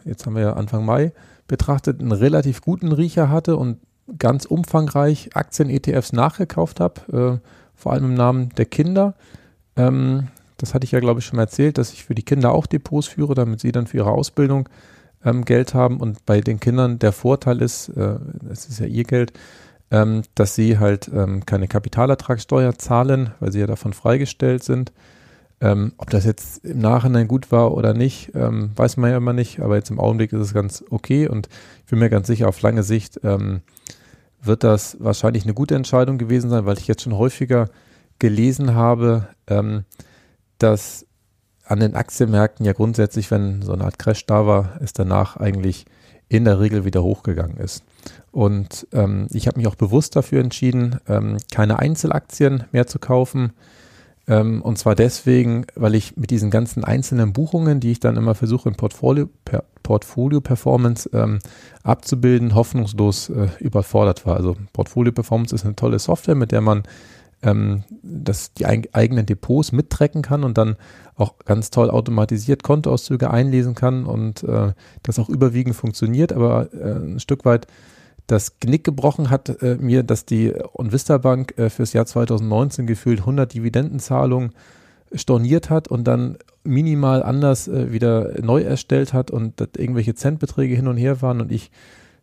jetzt 0.05 0.26
haben 0.26 0.35
wir 0.35 0.43
ja 0.43 0.52
Anfang 0.52 0.85
Mai 0.85 1.12
betrachtet, 1.47 2.00
einen 2.00 2.12
relativ 2.12 2.61
guten 2.61 2.93
Riecher 2.93 3.31
hatte 3.31 3.57
und 3.57 3.78
ganz 4.19 4.45
umfangreich 4.45 5.31
Aktien-ETFs 5.35 6.12
nachgekauft 6.12 6.81
habe, 6.81 7.40
äh, 7.43 7.49
vor 7.75 7.93
allem 7.93 8.04
im 8.04 8.15
Namen 8.15 8.50
der 8.56 8.67
Kinder. 8.67 9.15
Ähm, 9.76 10.28
das 10.56 10.75
hatte 10.75 10.84
ich 10.84 10.93
ja, 10.93 11.00
glaube 11.00 11.21
ich, 11.21 11.26
schon 11.26 11.37
mal 11.37 11.43
erzählt, 11.43 11.78
dass 11.78 11.93
ich 11.93 12.04
für 12.04 12.15
die 12.15 12.25
Kinder 12.25 12.52
auch 12.52 12.67
Depots 12.67 13.06
führe, 13.06 13.34
damit 13.34 13.61
sie 13.61 13.73
dann 13.73 13.87
für 13.87 13.99
ihre 13.99 14.11
Ausbildung 14.11 14.69
ähm, 15.25 15.45
Geld 15.45 15.75
haben. 15.75 15.99
Und 15.99 16.25
bei 16.26 16.41
den 16.41 16.61
Kindern 16.61 16.99
der 16.99 17.13
Vorteil 17.13 17.63
ist, 17.63 17.89
äh, 17.91 18.19
es 18.50 18.67
ist 18.69 18.81
ja 18.81 18.87
ihr 18.87 19.04
Geld, 19.04 19.33
ähm, 19.91 20.23
dass 20.35 20.54
sie 20.54 20.78
halt 20.78 21.11
ähm, 21.13 21.47
keine 21.47 21.69
Kapitalertragssteuer 21.69 22.76
zahlen, 22.78 23.33
weil 23.41 23.52
sie 23.52 23.61
ja 23.61 23.67
davon 23.67 23.93
freigestellt 23.93 24.63
sind. 24.63 24.93
Ähm, 25.61 25.93
ob 25.97 26.11
das 26.11 26.25
jetzt 26.25 26.65
im 26.65 26.78
Nachhinein 26.78 27.26
gut 27.26 27.50
war 27.50 27.75
oder 27.75 27.93
nicht, 27.93 28.33
ähm, 28.35 28.71
weiß 28.76 28.97
man 28.97 29.11
ja 29.11 29.17
immer 29.17 29.33
nicht, 29.33 29.59
aber 29.61 29.75
jetzt 29.75 29.91
im 29.91 29.99
Augenblick 29.99 30.33
ist 30.33 30.41
es 30.41 30.54
ganz 30.54 30.85
okay 30.89 31.26
und 31.26 31.49
ich 31.85 31.91
bin 31.91 31.99
mir 31.99 32.11
ganz 32.11 32.28
sicher, 32.28 32.47
auf 32.49 32.63
lange 32.63 32.85
Sicht 32.85 33.19
ähm, 33.25 33.63
wird 34.41 34.63
das 34.63 34.97
wahrscheinlich 35.00 35.43
eine 35.43 35.54
gute 35.54 35.75
Entscheidung 35.75 36.17
gewesen 36.17 36.49
sein, 36.49 36.65
weil 36.65 36.78
ich 36.78 36.87
jetzt 36.87 37.02
schon 37.02 37.19
häufiger 37.19 37.71
gelesen 38.21 38.75
habe, 38.75 39.26
dass 40.59 41.07
an 41.69 41.81
den 41.81 41.95
Aktienmärkten 41.95 42.65
ja 42.65 42.73
grundsätzlich, 42.73 43.31
wenn 43.31 43.63
so 43.63 43.73
eine 43.73 43.85
Art 43.85 43.99
Crash 43.99 44.25
da 44.26 44.47
war, 44.47 44.78
es 44.81 44.93
danach 44.93 45.37
eigentlich 45.37 45.85
in 46.28 46.45
der 46.45 46.61
Regel 46.61 46.85
wieder 46.85 47.02
hochgegangen 47.02 47.59
ist. 47.59 47.85
Und 48.33 48.87
ähm, 48.93 49.26
ich 49.31 49.47
habe 49.47 49.59
mich 49.59 49.67
auch 49.67 49.75
bewusst 49.75 50.17
dafür 50.17 50.41
entschieden, 50.41 50.97
ähm, 51.09 51.39
keine 51.52 51.78
Einzelaktien 51.78 52.65
mehr 52.73 52.87
zu 52.87 52.99
kaufen. 52.99 53.52
Ähm, 54.26 54.63
und 54.63 54.78
zwar 54.78 54.95
deswegen, 54.95 55.67
weil 55.75 55.95
ich 55.95 56.17
mit 56.17 56.31
diesen 56.31 56.50
ganzen 56.50 56.85
einzelnen 56.85 57.33
Buchungen, 57.33 57.81
die 57.81 57.93
ich 57.93 58.00
dann 58.00 58.17
immer 58.17 58.35
versuche 58.35 58.69
in 58.69 58.75
Portfolio, 58.76 59.28
per, 59.45 59.65
Portfolio 59.83 60.43
Performance 60.43 61.09
ähm, 61.15 61.39
abzubilden, 61.83 62.54
hoffnungslos 62.54 63.31
äh, 63.31 63.49
überfordert 63.59 64.26
war. 64.26 64.37
Also 64.37 64.57
Portfolio 64.75 65.13
Performance 65.13 65.54
ist 65.54 65.65
eine 65.65 65.76
tolle 65.76 65.99
Software, 65.99 66.35
mit 66.35 66.52
der 66.52 66.61
man 66.61 66.83
ähm, 67.42 67.84
das, 68.02 68.52
die 68.54 68.66
eigenen 68.66 69.26
Depots 69.26 69.72
mittracken 69.72 70.22
kann 70.22 70.44
und 70.44 70.58
dann 70.58 70.76
auch 71.16 71.34
ganz 71.44 71.70
toll 71.70 71.90
automatisiert 71.90 72.62
Kontoauszüge 72.62 73.30
einlesen 73.30 73.74
kann 73.74 74.06
und 74.06 74.42
äh, 74.44 74.72
das 75.02 75.18
auch 75.18 75.28
überwiegend 75.28 75.76
funktioniert, 75.76 76.32
aber 76.32 76.72
äh, 76.72 76.94
ein 76.94 77.20
Stück 77.20 77.44
weit 77.44 77.66
das 78.28 78.60
Knick 78.60 78.84
gebrochen 78.84 79.30
hat 79.30 79.62
äh, 79.62 79.76
mir, 79.76 80.02
dass 80.02 80.26
die 80.26 80.52
Onvista 80.74 81.18
Bank 81.18 81.56
äh, 81.56 81.70
fürs 81.70 81.94
Jahr 81.94 82.06
2019 82.06 82.86
gefühlt 82.86 83.20
100 83.20 83.52
Dividendenzahlungen 83.52 84.52
storniert 85.14 85.70
hat 85.70 85.88
und 85.88 86.04
dann 86.04 86.36
minimal 86.62 87.22
anders 87.22 87.68
äh, 87.68 87.90
wieder 87.90 88.34
neu 88.42 88.60
erstellt 88.60 89.14
hat 89.14 89.30
und 89.30 89.60
irgendwelche 89.76 90.14
Centbeträge 90.14 90.74
hin 90.74 90.88
und 90.88 90.98
her 90.98 91.22
waren 91.22 91.40
und 91.40 91.50
ich 91.50 91.70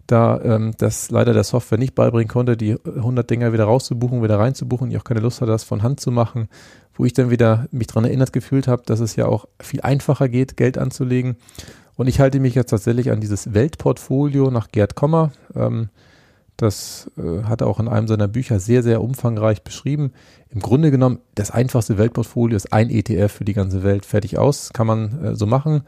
da 0.08 0.39
ähm, 0.44 0.74
das 0.78 1.10
leider 1.10 1.34
der 1.34 1.44
Software 1.44 1.78
nicht 1.78 1.96
beibringen 1.96 2.28
konnte, 2.28 2.58
die 2.58 2.78
100 2.86 3.30
Dinger 3.30 3.54
wieder 3.54 3.65
rauszubuchen, 3.65 4.22
wieder 4.22 4.39
reinzubuchen, 4.39 4.91
ich 4.91 4.98
auch 4.98 5.04
keine 5.04 5.20
Lust 5.20 5.41
hatte, 5.41 5.52
das 5.52 5.63
von 5.63 5.84
Hand 5.84 6.00
zu 6.00 6.12
machen, 6.12 6.48
wo 6.94 7.06
ich 7.06 7.13
dann 7.13 7.30
wieder 7.30 7.68
mich 7.72 7.88
daran 7.88 8.06
erinnert 8.06 8.32
gefühlt 8.32 8.68
habe, 8.68 8.84
dass 8.86 9.00
es 9.00 9.15
ja 9.15 9.28
auch 9.28 9.48
viel 9.60 9.82
einfacher 9.82 10.30
geht, 10.30 10.58
Geld 10.58 10.78
anzulegen. 10.78 11.38
Und 11.96 12.08
ich 12.08 12.20
halte 12.20 12.39
mich 12.39 12.56
jetzt 12.56 12.70
tatsächlich 12.70 13.12
an 13.12 13.22
dieses 13.22 13.54
Weltportfolio 13.54 14.52
nach 14.52 14.70
Gerd 14.70 14.96
Kommer. 14.96 15.32
Ähm, 15.56 15.89
das 16.58 17.12
äh, 17.18 17.44
hat 17.44 17.62
er 17.62 17.68
auch 17.68 17.80
in 17.80 17.88
einem 17.88 18.08
seiner 18.08 18.28
Bücher 18.28 18.60
sehr, 18.60 18.84
sehr 18.84 19.02
umfangreich 19.02 19.63
beschrieben. 19.63 20.12
Im 20.50 20.62
Grunde 20.62 20.91
genommen, 20.91 21.20
das 21.36 21.52
einfachste 21.52 21.98
Weltportfolio 21.98 22.56
ist 22.56 22.72
ein 22.72 22.89
ETF 22.89 23.32
für 23.32 23.46
die 23.46 23.54
ganze 23.54 23.84
Welt. 23.84 24.06
Fertig 24.06 24.38
aus, 24.38 24.72
kann 24.72 24.88
man 24.88 25.24
äh, 25.24 25.36
so 25.36 25.46
machen. 25.48 25.84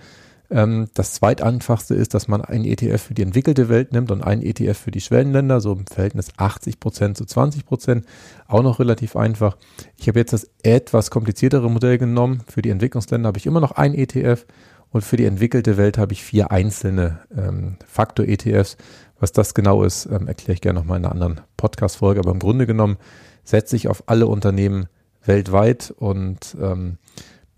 Ähm, 0.49 0.87
das 0.93 1.13
zweiteinfachste 1.13 1.93
ist, 1.95 2.13
dass 2.13 2.27
man 2.27 2.41
einen 2.41 2.65
ETF 2.65 3.01
für 3.01 3.13
die 3.13 3.21
entwickelte 3.21 3.69
Welt 3.69 3.91
nimmt 3.91 4.11
und 4.11 4.23
einen 4.23 4.41
ETF 4.41 4.77
für 4.77 4.91
die 4.91 5.01
Schwellenländer, 5.01 5.61
so 5.61 5.73
im 5.73 5.85
Verhältnis 5.85 6.29
80 6.37 6.79
Prozent 6.79 7.17
zu 7.17 7.25
20 7.25 7.65
Prozent. 7.65 8.05
Auch 8.47 8.63
noch 8.63 8.79
relativ 8.79 9.15
einfach. 9.15 9.57
Ich 9.97 10.07
habe 10.07 10.19
jetzt 10.19 10.33
das 10.33 10.49
etwas 10.63 11.11
kompliziertere 11.11 11.69
Modell 11.69 11.97
genommen. 11.97 12.43
Für 12.47 12.61
die 12.61 12.69
Entwicklungsländer 12.69 13.27
habe 13.27 13.37
ich 13.37 13.45
immer 13.45 13.59
noch 13.59 13.71
einen 13.71 13.95
ETF 13.95 14.45
und 14.91 15.01
für 15.01 15.17
die 15.17 15.25
entwickelte 15.25 15.77
Welt 15.77 15.97
habe 15.97 16.13
ich 16.13 16.23
vier 16.23 16.51
einzelne 16.51 17.19
ähm, 17.35 17.77
Faktor-ETFs. 17.85 18.77
Was 19.19 19.31
das 19.31 19.53
genau 19.53 19.83
ist, 19.83 20.05
ähm, 20.05 20.27
erkläre 20.27 20.53
ich 20.53 20.61
gerne 20.61 20.79
nochmal 20.79 20.99
in 20.99 21.05
einer 21.05 21.13
anderen 21.13 21.41
Podcast-Folge. 21.57 22.19
Aber 22.19 22.31
im 22.31 22.39
Grunde 22.39 22.67
genommen 22.67 22.97
setze 23.43 23.75
ich 23.75 23.87
auf 23.87 24.03
alle 24.07 24.27
Unternehmen 24.27 24.87
weltweit 25.25 25.93
und 25.97 26.55
ähm, 26.61 26.97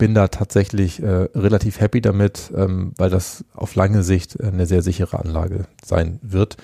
bin 0.00 0.14
da 0.14 0.28
tatsächlich 0.28 1.02
äh, 1.02 1.28
relativ 1.34 1.78
happy 1.78 2.00
damit, 2.00 2.50
ähm, 2.56 2.94
weil 2.96 3.10
das 3.10 3.44
auf 3.52 3.74
lange 3.74 4.02
Sicht 4.02 4.40
eine 4.40 4.64
sehr 4.64 4.80
sichere 4.80 5.18
Anlage 5.18 5.66
sein 5.84 6.18
wird, 6.22 6.56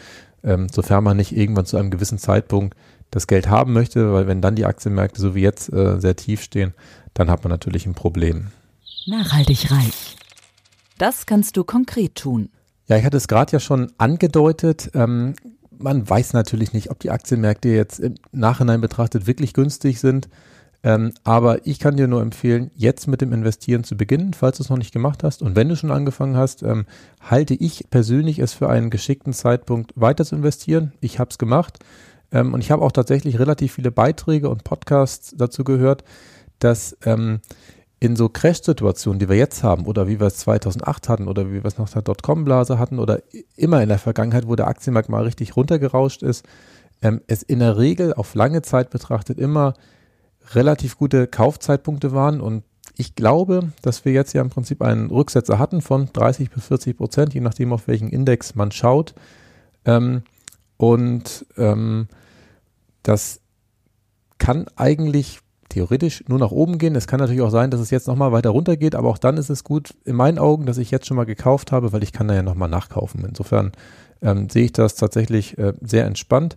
ähm, 0.43 0.69
sofern 0.73 1.05
man 1.05 1.19
nicht 1.19 1.37
irgendwann 1.37 1.67
zu 1.67 1.77
einem 1.77 1.91
gewissen 1.91 2.19
Zeitpunkt 2.19 2.75
das 3.11 3.27
Geld 3.27 3.49
haben 3.49 3.75
möchte, 3.75 4.15
weil 4.15 4.27
wenn 4.27 4.41
dann 4.41 4.57
die 4.57 4.65
Aktienmärkte 4.65 5.21
so 5.21 5.35
wie 5.35 5.43
jetzt 5.43 5.71
äh, 5.71 6.01
sehr 6.01 6.17
tief 6.17 6.43
stehen, 6.43 6.73
dann 7.13 7.29
hat 7.29 7.45
man 7.45 7.51
natürlich 7.51 7.85
ein 7.85 7.93
Problem. 7.93 8.49
Nachhaltig 9.05 9.71
reich. 9.71 10.17
Das 10.97 11.27
kannst 11.27 11.59
du 11.59 11.65
konkret 11.65 12.15
tun. 12.15 12.49
Ja, 12.89 12.97
ich 12.97 13.05
hatte 13.05 13.19
es 13.19 13.29
gerade 13.29 13.53
ja 13.53 13.61
schon 13.61 13.93
angedeutet. 13.99 14.91
Ähm, 14.95 15.35
man 15.79 16.09
weiß 16.09 16.33
natürlich 16.33 16.73
nicht, 16.73 16.91
ob 16.91 17.01
die 17.01 17.11
Aktienmärkte 17.11 17.69
jetzt 17.69 18.01
im 18.01 18.15
Nachhinein 18.33 18.81
betrachtet 18.81 19.27
wirklich 19.27 19.53
günstig 19.53 20.01
sind. 20.01 20.31
Ähm, 20.83 21.13
aber 21.25 21.67
ich 21.67 21.79
kann 21.79 21.97
dir 21.97 22.07
nur 22.07 22.23
empfehlen, 22.23 22.71
jetzt 22.77 23.09
mit 23.09 23.21
dem 23.21 23.33
Investieren 23.33 23.85
zu 23.85 23.97
beginnen, 23.97 24.35
falls 24.35 24.59
du 24.59 24.63
es 24.63 24.71
noch 24.71 24.79
nicht 24.79 24.93
gemacht 24.93 25.25
hast. 25.25 25.43
Und 25.43 25.57
wenn 25.57 25.69
du 25.69 25.77
schon 25.77 25.91
angefangen 25.91 26.37
hast, 26.37 26.63
ähm, 26.63 26.87
halte 27.21 27.55
ich 27.55 27.87
persönlich 27.91 28.39
es 28.39 28.53
für 28.53 28.69
einen 28.69 28.91
geschickten 28.91 29.33
Zeitpunkt, 29.33 29.93
weiter 29.97 30.25
zu 30.25 30.37
investieren. 30.37 30.93
Ich 31.01 31.19
habe 31.19 31.31
es 31.31 31.39
gemacht. 31.39 31.79
Ähm, 32.33 32.55
und 32.55 32.61
ich 32.61 32.71
habe 32.71 32.83
auch 32.83 32.93
tatsächlich 32.93 33.39
relativ 33.39 33.73
viele 33.73 33.91
Beiträge 33.91 34.49
und 34.49 34.65
Podcasts 34.65 35.35
dazu 35.37 35.65
gehört, 35.65 36.05
dass 36.59 36.97
ähm, 37.05 37.41
in 37.99 38.15
so 38.15 38.29
Crash-Situationen, 38.29 39.19
die 39.19 39.29
wir 39.29 39.37
jetzt 39.37 39.63
haben, 39.63 39.87
oder 39.87 40.07
wie 40.07 40.21
wir 40.21 40.27
es 40.27 40.37
2008 40.39 41.09
hatten, 41.09 41.29
oder 41.29 41.49
wie 41.51 41.63
wir 41.63 41.65
es 41.65 41.79
nach 41.79 41.89
der 41.89 42.03
Dotcom-Blase 42.03 42.79
hatten, 42.79 42.99
oder 42.99 43.23
immer 43.57 43.83
in 43.83 43.89
der 43.89 43.99
Vergangenheit, 43.99 44.47
wo 44.47 44.55
der 44.55 44.69
Aktienmarkt 44.69 45.09
mal 45.09 45.25
richtig 45.25 45.57
runtergerauscht 45.57 46.23
ist, 46.23 46.45
ähm, 47.03 47.23
es 47.27 47.43
in 47.43 47.61
der 47.61 47.79
Regel 47.79 48.13
auf 48.15 48.35
lange 48.35 48.63
Zeit 48.63 48.91
betrachtet 48.91 49.39
immer 49.39 49.75
relativ 50.55 50.99
gute 50.99 51.27
Kaufzeitpunkte 51.27 52.13
waren 52.13 52.41
und 52.41 52.63
ich 52.99 53.15
glaube, 53.15 53.73
dass 53.83 54.05
wir 54.05 54.13
jetzt 54.13 54.33
ja 54.33 54.41
im 54.41 54.49
Prinzip 54.49 54.81
einen 54.81 55.11
Rücksetzer 55.11 55.59
hatten 55.59 55.83
von 55.83 56.09
30 56.13 56.51
bis 56.51 56.67
40 56.67 56.97
Prozent, 56.97 57.35
je 57.35 57.41
nachdem, 57.41 57.73
auf 57.73 57.89
welchen 57.89 58.09
Index 58.09 58.55
man 58.55 58.73
schaut. 58.73 59.15
Ähm, 59.85 60.23
und 60.79 61.45
ähm, 61.59 62.09
das 63.03 63.41
kann 64.39 64.67
eigentlich 64.77 65.41
theoretisch 65.69 66.25
nur 66.29 66.39
nach 66.39 66.51
oben 66.51 66.79
gehen. 66.79 66.97
Es 66.97 67.07
kann 67.07 67.21
natürlich 67.21 67.43
auch 67.43 67.51
sein, 67.51 67.71
dass 67.71 67.81
es 67.81 67.91
jetzt 67.91 68.07
nochmal 68.07 68.33
weiter 68.33 68.51
runter 68.51 68.77
geht, 68.79 68.95
aber 68.95 69.09
auch 69.11 69.19
dann 69.19 69.37
ist 69.37 69.51
es 69.51 69.63
gut 69.63 69.95
in 70.05 70.17
meinen 70.17 70.39
Augen, 70.39 70.65
dass 70.65 70.79
ich 70.79 70.91
jetzt 70.91 71.07
schon 71.07 71.19
mal 71.19 71.25
gekauft 71.25 71.73
habe, 71.73 71.93
weil 71.93 72.03
ich 72.03 72.13
kann 72.13 72.29
da 72.29 72.35
ja 72.35 72.43
nochmal 72.43 72.71
nachkaufen. 72.71 73.25
Insofern 73.27 73.73
ähm, 74.23 74.49
sehe 74.49 74.65
ich 74.65 74.73
das 74.73 74.95
tatsächlich 74.95 75.59
äh, 75.59 75.75
sehr 75.83 76.07
entspannt. 76.07 76.57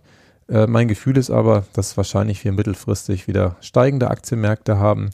Äh, 0.50 0.66
mein 0.66 0.88
Gefühl 0.88 1.16
ist 1.16 1.30
aber, 1.30 1.64
dass 1.72 1.96
wahrscheinlich 1.96 2.44
wir 2.44 2.52
mittelfristig 2.52 3.28
wieder 3.28 3.56
steigende 3.60 4.10
Aktienmärkte 4.10 4.78
haben. 4.78 5.10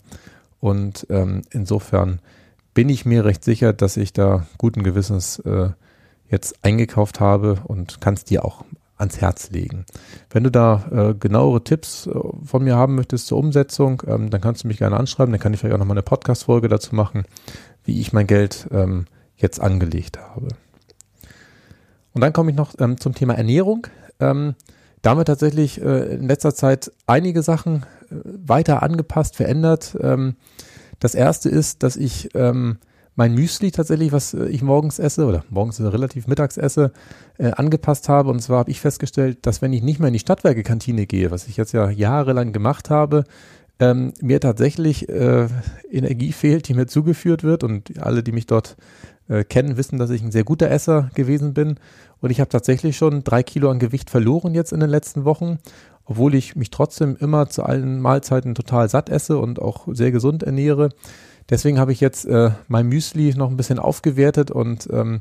Und 0.61 1.07
ähm, 1.11 1.43
insofern 1.51 2.21
bin 2.75 2.89
ich 2.89 3.05
mir 3.05 3.25
recht 3.25 3.45
sicher, 3.45 3.73
dass 3.73 3.97
ich 3.97 4.13
da 4.13 4.47
guten 4.59 4.83
Gewissens 4.83 5.39
äh, 5.41 5.71
jetzt 6.29 6.65
eingekauft 6.65 7.21
habe 7.21 7.59
und 7.65 8.01
kann 8.01 8.15
es 8.15 8.25
dir 8.25 8.45
auch 8.45 8.65
ans 8.97 9.21
Herz 9.21 9.51
legen. 9.51 9.85
Wenn 10.31 10.45
du 10.45 10.51
da 10.51 10.87
äh, 10.91 11.15
genauere 11.15 11.63
Tipps 11.63 12.07
äh, 12.07 12.13
von 12.45 12.65
mir 12.65 12.77
haben 12.77 12.95
möchtest 12.95 13.27
zur 13.27 13.39
Umsetzung, 13.39 14.03
ähm, 14.07 14.31
dann 14.31 14.41
kannst 14.41 14.65
du 14.65 14.69
mich 14.69 14.79
gerne 14.79 14.97
anschreiben. 14.97 15.33
Dann 15.33 15.41
kann 15.41 15.53
ich 15.53 15.61
vielleicht 15.61 15.75
auch 15.75 15.79
nochmal 15.79 15.97
eine 15.97 16.03
Podcast-Folge 16.03 16.69
dazu 16.69 16.95
machen, 16.95 17.25
wie 17.85 18.01
ich 18.01 18.13
mein 18.13 18.27
Geld 18.27 18.69
ähm, 18.73 19.07
jetzt 19.37 19.61
angelegt 19.61 20.19
habe. 20.19 20.49
Und 22.15 22.23
dann 22.23 22.33
komme 22.33 22.51
ich 22.51 22.57
noch 22.57 22.75
ähm, 22.79 22.99
zum 22.99 23.15
Thema 23.15 23.35
Ernährung. 23.35 23.87
Ähm, 25.07 25.11
damit 25.11 25.29
tatsächlich 25.29 25.81
äh, 25.81 26.15
in 26.15 26.29
letzter 26.29 26.55
Zeit 26.55 26.93
einige 27.07 27.43
Sachen 27.43 27.85
äh, 28.11 28.15
weiter 28.25 28.83
angepasst, 28.83 29.37
verändert. 29.37 29.97
Ähm, 30.01 30.37
das 30.99 31.15
erste 31.15 31.49
ist, 31.49 31.83
dass 31.83 31.97
ich 31.97 32.31
ähm, 32.35 32.79
mein 33.15 33.35
Müsli 33.35 33.71
tatsächlich, 33.71 34.13
was 34.13 34.35
äh, 34.35 34.47
ich 34.47 34.63
morgens 34.63 34.99
esse 34.99 35.27
oder 35.27 35.45
morgens 35.51 35.81
relativ 35.81 36.27
mittags 36.27 36.57
esse, 36.57 36.93
äh, 37.39 37.51
angepasst 37.53 38.09
habe. 38.09 38.31
Und 38.31 38.41
zwar 38.41 38.59
habe 38.59 38.71
ich 38.71 38.81
festgestellt, 38.81 39.39
dass 39.43 39.63
wenn 39.63 39.73
ich 39.73 39.83
nicht 39.83 39.99
mehr 39.99 40.09
in 40.09 40.15
die 40.15 40.21
Stadtwerke-Kantine 40.21 41.07
gehe, 41.07 41.31
was 41.31 41.49
ich 41.49 41.57
jetzt 41.57 41.73
ja 41.73 41.91
jahrelang 41.91 42.53
gemacht 42.53 42.91
habe, 42.91 43.25
ähm, 43.79 44.13
mir 44.21 44.41
tatsächlich 44.41 45.09
äh, 45.09 45.49
Energie 45.91 46.33
fehlt, 46.33 46.69
die 46.69 46.75
mir 46.75 46.87
zugeführt 46.87 47.43
wird. 47.43 47.65
Und 47.65 48.03
alle, 48.03 48.23
die 48.23 48.33
mich 48.33 48.47
dort 48.47 48.77
äh, 49.29 49.45
kennen, 49.45 49.77
wissen, 49.77 49.99
dass 49.99 50.11
ich 50.11 50.23
ein 50.23 50.33
sehr 50.33 50.45
guter 50.45 50.71
Esser 50.71 51.11
gewesen 51.15 51.55
bin. 51.55 51.77
Und 52.21 52.31
ich 52.31 52.41
habe 52.41 52.49
tatsächlich 52.49 52.97
schon 52.97 53.25
drei 53.25 53.43
Kilo 53.43 53.71
an 53.71 53.79
Gewicht 53.79 54.11
verloren 54.11 54.55
jetzt 54.55 54.73
in 54.73 54.81
den 54.81 54.91
letzten 54.91 55.25
Wochen, 55.25 55.59
obwohl 56.05 56.35
ich 56.35 56.57
mich 56.57 56.71
trotzdem 56.71 57.17
immer 57.19 57.49
zu 57.49 57.63
allen 57.63 58.01
Mahlzeiten 58.01 58.55
total 58.55 58.89
satt 58.89 59.09
esse 59.09 59.39
und 59.39 59.61
auch 59.61 59.89
sehr 59.91 60.13
gesund 60.13 60.43
ernähre. 60.43 60.91
Deswegen 61.49 61.79
habe 61.79 61.93
ich 61.93 62.01
jetzt 62.01 62.25
äh, 62.27 62.51
mein 62.69 62.89
Müsli 62.89 63.35
noch 63.37 63.51
ein 63.51 63.57
bisschen 63.57 63.79
aufgewertet 63.79 64.51
und 64.51 64.89
ähm, 64.91 65.21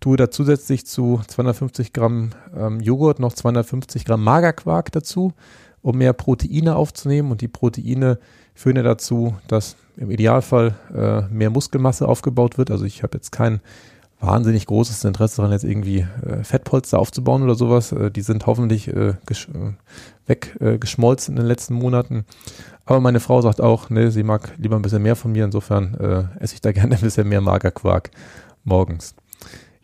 tue 0.00 0.16
da 0.16 0.30
zusätzlich 0.30 0.86
zu 0.86 1.22
250 1.26 1.92
Gramm 1.92 2.30
ähm, 2.54 2.80
Joghurt 2.80 3.20
noch 3.20 3.32
250 3.32 4.04
Gramm 4.04 4.22
Magerquark 4.22 4.92
dazu, 4.92 5.32
um 5.80 5.96
mehr 5.98 6.12
Proteine 6.12 6.76
aufzunehmen. 6.76 7.30
Und 7.30 7.40
die 7.40 7.48
Proteine 7.48 8.18
führen 8.54 8.76
ja 8.76 8.82
dazu, 8.82 9.36
dass 9.48 9.76
im 9.96 10.10
Idealfall 10.10 10.74
äh, 10.94 11.22
mehr 11.32 11.50
Muskelmasse 11.50 12.08
aufgebaut 12.08 12.58
wird. 12.58 12.70
Also 12.70 12.84
ich 12.84 13.02
habe 13.02 13.16
jetzt 13.16 13.32
kein 13.32 13.60
wahnsinnig 14.20 14.66
großes 14.66 15.04
Interesse 15.04 15.36
daran, 15.36 15.52
jetzt 15.52 15.64
irgendwie 15.64 16.06
äh, 16.26 16.44
Fettpolster 16.44 16.98
aufzubauen 16.98 17.42
oder 17.42 17.54
sowas. 17.54 17.92
Äh, 17.92 18.10
die 18.10 18.22
sind 18.22 18.46
hoffentlich 18.46 18.88
äh, 18.88 19.10
äh, 19.10 19.72
weggeschmolzen 20.26 21.34
in 21.34 21.42
den 21.42 21.46
letzten 21.46 21.74
Monaten. 21.74 22.24
Aber 22.84 23.00
meine 23.00 23.20
Frau 23.20 23.42
sagt 23.42 23.60
auch, 23.60 23.90
ne, 23.90 24.10
sie 24.10 24.22
mag 24.22 24.52
lieber 24.58 24.76
ein 24.76 24.82
bisschen 24.82 25.02
mehr 25.02 25.16
von 25.16 25.32
mir. 25.32 25.44
Insofern 25.44 25.94
äh, 25.94 26.42
esse 26.42 26.54
ich 26.54 26.60
da 26.60 26.72
gerne 26.72 26.94
ein 26.94 27.00
bisschen 27.00 27.28
mehr 27.28 27.40
Magerquark 27.40 28.10
morgens. 28.64 29.14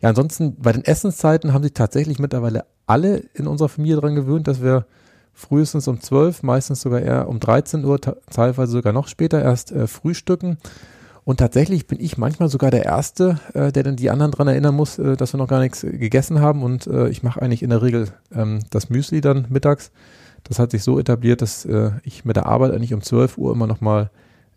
Ja, 0.01 0.09
ansonsten 0.09 0.55
bei 0.55 0.71
den 0.71 0.85
Essenszeiten 0.85 1.53
haben 1.53 1.63
sich 1.63 1.73
tatsächlich 1.73 2.19
mittlerweile 2.19 2.65
alle 2.87 3.17
in 3.33 3.45
unserer 3.45 3.69
Familie 3.69 3.95
daran 3.95 4.15
gewöhnt, 4.15 4.47
dass 4.47 4.61
wir 4.61 4.85
frühestens 5.39 5.87
um 5.87 6.01
12, 6.01 6.43
meistens 6.43 6.81
sogar 6.81 7.01
eher 7.01 7.29
um 7.29 7.39
13 7.39 7.85
Uhr, 7.85 7.99
teilweise 8.01 8.73
sogar 8.73 8.91
noch 8.91 9.07
später 9.07 9.41
erst 9.41 9.71
äh, 9.71 9.87
frühstücken. 9.87 10.57
Und 11.23 11.37
tatsächlich 11.37 11.87
bin 11.87 11.99
ich 12.01 12.17
manchmal 12.17 12.49
sogar 12.49 12.71
der 12.71 12.85
Erste, 12.85 13.39
äh, 13.53 13.71
der 13.71 13.83
dann 13.83 13.95
die 13.95 14.09
anderen 14.09 14.31
daran 14.31 14.49
erinnern 14.49 14.75
muss, 14.75 14.99
äh, 14.99 15.15
dass 15.15 15.33
wir 15.33 15.37
noch 15.37 15.47
gar 15.47 15.61
nichts 15.61 15.81
gegessen 15.81 16.41
haben. 16.41 16.61
Und 16.61 16.87
äh, 16.87 17.07
ich 17.07 17.23
mache 17.23 17.41
eigentlich 17.41 17.63
in 17.63 17.69
der 17.69 17.81
Regel 17.81 18.09
ähm, 18.35 18.59
das 18.69 18.89
Müsli 18.89 19.21
dann 19.21 19.45
mittags. 19.49 19.91
Das 20.43 20.59
hat 20.59 20.71
sich 20.71 20.83
so 20.83 20.99
etabliert, 20.99 21.41
dass 21.41 21.65
äh, 21.65 21.91
ich 22.03 22.25
mit 22.25 22.35
der 22.35 22.45
Arbeit 22.45 22.73
eigentlich 22.73 22.93
um 22.93 23.01
12 23.01 23.37
Uhr 23.37 23.53
immer 23.53 23.67
noch 23.67 23.79
mal 23.79 24.09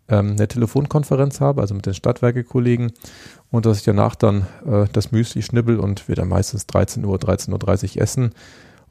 ähm, 0.09 0.31
eine 0.31 0.47
Telefonkonferenz 0.47 1.39
habe, 1.39 1.61
also 1.61 1.73
mit 1.75 1.85
den 1.85 1.93
Stadtwerke-Kollegen. 1.93 2.91
Und 3.51 3.65
dass 3.65 3.77
ich 3.77 3.83
danach 3.83 4.15
dann 4.15 4.47
äh, 4.65 4.85
das 4.91 5.13
Müsli 5.13 5.43
schnibbel 5.43 5.79
und 5.79 6.09
wir 6.09 6.15
dann 6.15 6.27
meistens 6.27 6.67
13 6.67 7.05
Uhr, 7.05 7.17
13.30 7.17 7.95
Uhr 7.95 8.01
essen. 8.01 8.31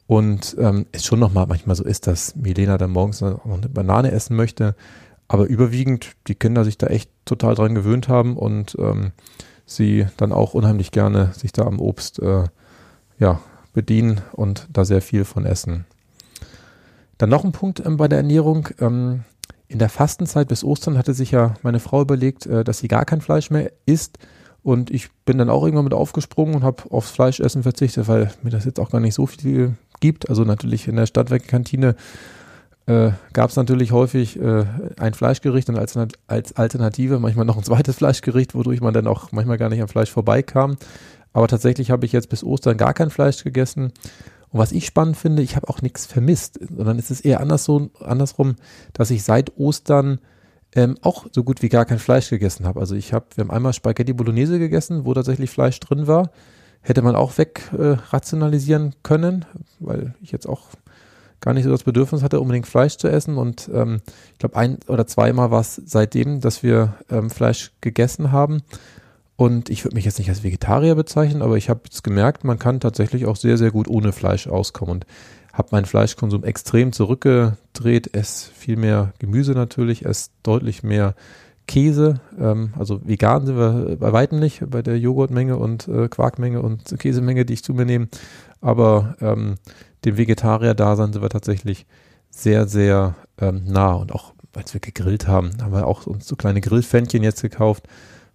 Und 0.05 0.55
ähm, 0.59 0.85
es 0.91 1.05
schon 1.05 1.19
noch 1.19 1.33
mal 1.33 1.47
manchmal 1.47 1.75
so 1.75 1.83
ist, 1.83 2.07
dass 2.07 2.35
Milena 2.35 2.77
dann 2.77 2.91
morgens 2.91 3.21
noch 3.21 3.45
eine 3.45 3.69
Banane 3.69 4.11
essen 4.11 4.35
möchte 4.35 4.75
aber 5.27 5.47
überwiegend 5.47 6.11
die 6.27 6.35
Kinder 6.35 6.63
sich 6.63 6.77
da 6.77 6.87
echt 6.87 7.09
total 7.25 7.55
dran 7.55 7.73
gewöhnt 7.73 8.07
haben 8.07 8.37
und 8.37 8.75
ähm, 8.79 9.13
sie 9.65 10.05
dann 10.17 10.31
auch 10.31 10.53
unheimlich 10.53 10.91
gerne 10.91 11.31
sich 11.33 11.51
da 11.51 11.63
am 11.63 11.79
Obst 11.79 12.19
äh, 12.19 12.43
ja, 13.17 13.39
bedienen 13.73 14.21
und 14.33 14.67
da 14.71 14.85
sehr 14.85 15.01
viel 15.01 15.25
von 15.25 15.47
essen. 15.47 15.85
Dann 17.17 17.29
noch 17.29 17.43
ein 17.43 17.51
Punkt 17.51 17.83
ähm, 17.85 17.97
bei 17.97 18.07
der 18.07 18.19
Ernährung. 18.19 18.69
Ähm, 18.79 19.23
in 19.67 19.79
der 19.79 19.89
Fastenzeit 19.89 20.49
bis 20.49 20.63
Ostern 20.63 20.99
hatte 20.99 21.15
sich 21.15 21.31
ja 21.31 21.55
meine 21.63 21.79
Frau 21.79 22.01
überlegt, 22.01 22.45
äh, 22.45 22.63
dass 22.63 22.77
sie 22.77 22.87
gar 22.87 23.05
kein 23.05 23.21
Fleisch 23.21 23.49
mehr 23.49 23.71
isst. 23.87 24.19
Und 24.61 24.91
ich 24.91 25.09
bin 25.25 25.39
dann 25.39 25.49
auch 25.49 25.63
irgendwann 25.63 25.85
mit 25.85 25.95
aufgesprungen 25.95 26.55
und 26.55 26.63
habe 26.63 26.83
aufs 26.91 27.09
Fleischessen 27.09 27.63
verzichtet, 27.63 28.07
weil 28.07 28.31
mir 28.43 28.51
das 28.51 28.65
jetzt 28.65 28.79
auch 28.79 28.91
gar 28.91 29.01
nicht 29.01 29.15
so 29.15 29.25
viel 29.25 29.73
gibt. 29.99 30.29
Also 30.29 30.43
natürlich 30.43 30.87
in 30.87 30.95
der 30.95 31.05
Stadtwerkkantine 31.05 31.95
äh, 32.85 33.11
gab 33.31 33.49
es 33.49 33.55
natürlich 33.55 33.91
häufig 33.91 34.39
äh, 34.39 34.65
ein 34.97 35.13
Fleischgericht 35.13 35.69
und 35.69 35.77
als, 35.77 35.97
als 36.27 36.55
Alternative 36.55 37.19
manchmal 37.19 37.45
noch 37.45 37.57
ein 37.57 37.63
zweites 37.63 37.95
Fleischgericht, 37.95 38.55
wodurch 38.55 38.81
man 38.81 38.93
dann 38.93 39.07
auch 39.07 39.31
manchmal 39.31 39.57
gar 39.57 39.69
nicht 39.69 39.81
am 39.81 39.87
Fleisch 39.87 40.11
vorbeikam. 40.11 40.77
Aber 41.31 41.47
tatsächlich 41.47 41.91
habe 41.91 42.05
ich 42.05 42.11
jetzt 42.11 42.29
bis 42.29 42.43
Ostern 42.43 42.77
gar 42.77 42.93
kein 42.93 43.09
Fleisch 43.09 43.43
gegessen. 43.43 43.93
Und 44.49 44.59
was 44.59 44.71
ich 44.71 44.85
spannend 44.85 45.17
finde, 45.17 45.41
ich 45.41 45.55
habe 45.55 45.67
auch 45.67 45.81
nichts 45.81 46.05
vermisst, 46.05 46.59
sondern 46.75 46.99
es 46.99 47.09
ist 47.09 47.21
eher 47.21 47.39
anders 47.39 47.63
so, 47.63 47.89
andersrum, 47.99 48.55
dass 48.93 49.09
ich 49.09 49.23
seit 49.23 49.57
Ostern 49.57 50.19
ähm, 50.75 50.95
auch 51.01 51.25
so 51.31 51.43
gut 51.43 51.61
wie 51.61 51.69
gar 51.69 51.85
kein 51.85 51.99
Fleisch 51.99 52.29
gegessen 52.29 52.65
habe. 52.65 52.79
Also 52.79 52.95
ich 52.95 53.13
habe, 53.13 53.25
wir 53.35 53.43
haben 53.43 53.51
einmal 53.51 53.73
Spaghetti 53.73 54.13
Bolognese 54.13 54.59
gegessen, 54.59 55.05
wo 55.05 55.13
tatsächlich 55.13 55.49
Fleisch 55.49 55.79
drin 55.79 56.05
war. 56.07 56.31
Hätte 56.83 57.01
man 57.01 57.15
auch 57.15 57.37
weg 57.37 57.71
äh, 57.77 57.95
können, 59.03 59.45
weil 59.79 60.13
ich 60.21 60.31
jetzt 60.31 60.47
auch 60.47 60.67
gar 61.39 61.53
nicht 61.53 61.63
so 61.63 61.71
das 61.71 61.83
Bedürfnis 61.83 62.23
hatte, 62.23 62.39
unbedingt 62.39 62.67
Fleisch 62.67 62.97
zu 62.97 63.07
essen. 63.07 63.37
Und 63.37 63.69
ähm, 63.73 64.01
ich 64.33 64.39
glaube, 64.39 64.55
ein 64.57 64.77
oder 64.87 65.07
zweimal 65.07 65.49
war 65.49 65.61
es 65.61 65.81
seitdem, 65.85 66.39
dass 66.39 66.61
wir 66.61 66.95
ähm, 67.09 67.29
Fleisch 67.29 67.71
gegessen 67.81 68.31
haben. 68.31 68.61
Und 69.35 69.69
ich 69.69 69.83
würde 69.83 69.95
mich 69.95 70.05
jetzt 70.05 70.19
nicht 70.19 70.29
als 70.29 70.43
Vegetarier 70.43 70.95
bezeichnen, 70.95 71.41
aber 71.41 71.57
ich 71.57 71.69
habe 71.69 71.81
jetzt 71.85 72.03
gemerkt, 72.03 72.43
man 72.43 72.59
kann 72.59 72.79
tatsächlich 72.79 73.25
auch 73.25 73.35
sehr, 73.35 73.57
sehr 73.57 73.71
gut 73.71 73.87
ohne 73.87 74.11
Fleisch 74.11 74.47
auskommen. 74.47 74.95
Und 74.95 75.05
habe 75.53 75.69
meinen 75.71 75.85
Fleischkonsum 75.85 76.43
extrem 76.43 76.91
zurückgedreht, 76.91 78.15
esse 78.15 78.51
viel 78.51 78.75
mehr 78.75 79.13
Gemüse 79.19 79.53
natürlich, 79.53 80.05
esse 80.05 80.31
deutlich 80.41 80.81
mehr 80.81 81.15
Käse. 81.67 82.19
Ähm, 82.39 82.73
also 82.77 83.01
vegan 83.03 83.45
sind 83.45 83.57
wir 83.57 83.97
bei 83.97 84.13
weitem 84.13 84.39
nicht 84.39 84.69
bei 84.69 84.81
der 84.81 84.97
Joghurtmenge 84.99 85.57
und 85.57 85.87
äh, 85.87 86.07
Quarkmenge 86.07 86.61
und 86.61 86.99
Käsemenge, 86.99 87.45
die 87.45 87.53
ich 87.53 87.63
zu 87.63 87.73
mir 87.73 87.85
nehme. 87.85 88.07
Aber 88.61 89.15
ähm, 89.21 89.55
dem 90.05 90.17
Vegetarier-Dasein 90.17 91.13
sind 91.13 91.21
wir 91.21 91.29
tatsächlich 91.29 91.85
sehr, 92.29 92.67
sehr 92.67 93.15
ähm, 93.39 93.63
nah. 93.65 93.93
Und 93.93 94.13
auch, 94.13 94.33
als 94.55 94.73
wir 94.73 94.81
gegrillt 94.81 95.27
haben, 95.27 95.51
haben 95.61 95.73
wir 95.73 95.87
auch 95.87 96.07
uns 96.07 96.27
so 96.27 96.35
kleine 96.35 96.61
Grillfännchen 96.61 97.23
jetzt 97.23 97.41
gekauft, 97.41 97.87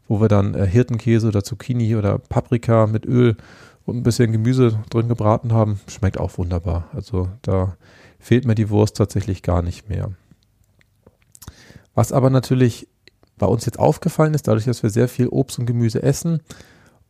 wo 0.06 0.20
wir 0.20 0.28
dann 0.28 0.54
äh, 0.54 0.66
Hirtenkäse 0.66 1.28
oder 1.28 1.44
Zucchini 1.44 1.96
oder 1.96 2.18
Paprika 2.18 2.86
mit 2.86 3.06
Öl 3.06 3.36
und 3.84 3.96
ein 3.96 4.02
bisschen 4.02 4.32
Gemüse 4.32 4.78
drin 4.90 5.08
gebraten 5.08 5.52
haben. 5.52 5.80
Schmeckt 5.88 6.18
auch 6.18 6.36
wunderbar. 6.38 6.88
Also 6.92 7.28
da 7.42 7.76
fehlt 8.18 8.44
mir 8.44 8.54
die 8.54 8.70
Wurst 8.70 8.96
tatsächlich 8.96 9.42
gar 9.42 9.62
nicht 9.62 9.88
mehr. 9.88 10.10
Was 11.94 12.12
aber 12.12 12.30
natürlich 12.30 12.88
bei 13.38 13.46
uns 13.46 13.64
jetzt 13.64 13.78
aufgefallen 13.78 14.34
ist, 14.34 14.48
dadurch, 14.48 14.64
dass 14.64 14.82
wir 14.82 14.90
sehr 14.90 15.08
viel 15.08 15.28
Obst 15.28 15.58
und 15.58 15.66
Gemüse 15.66 16.02
essen 16.02 16.40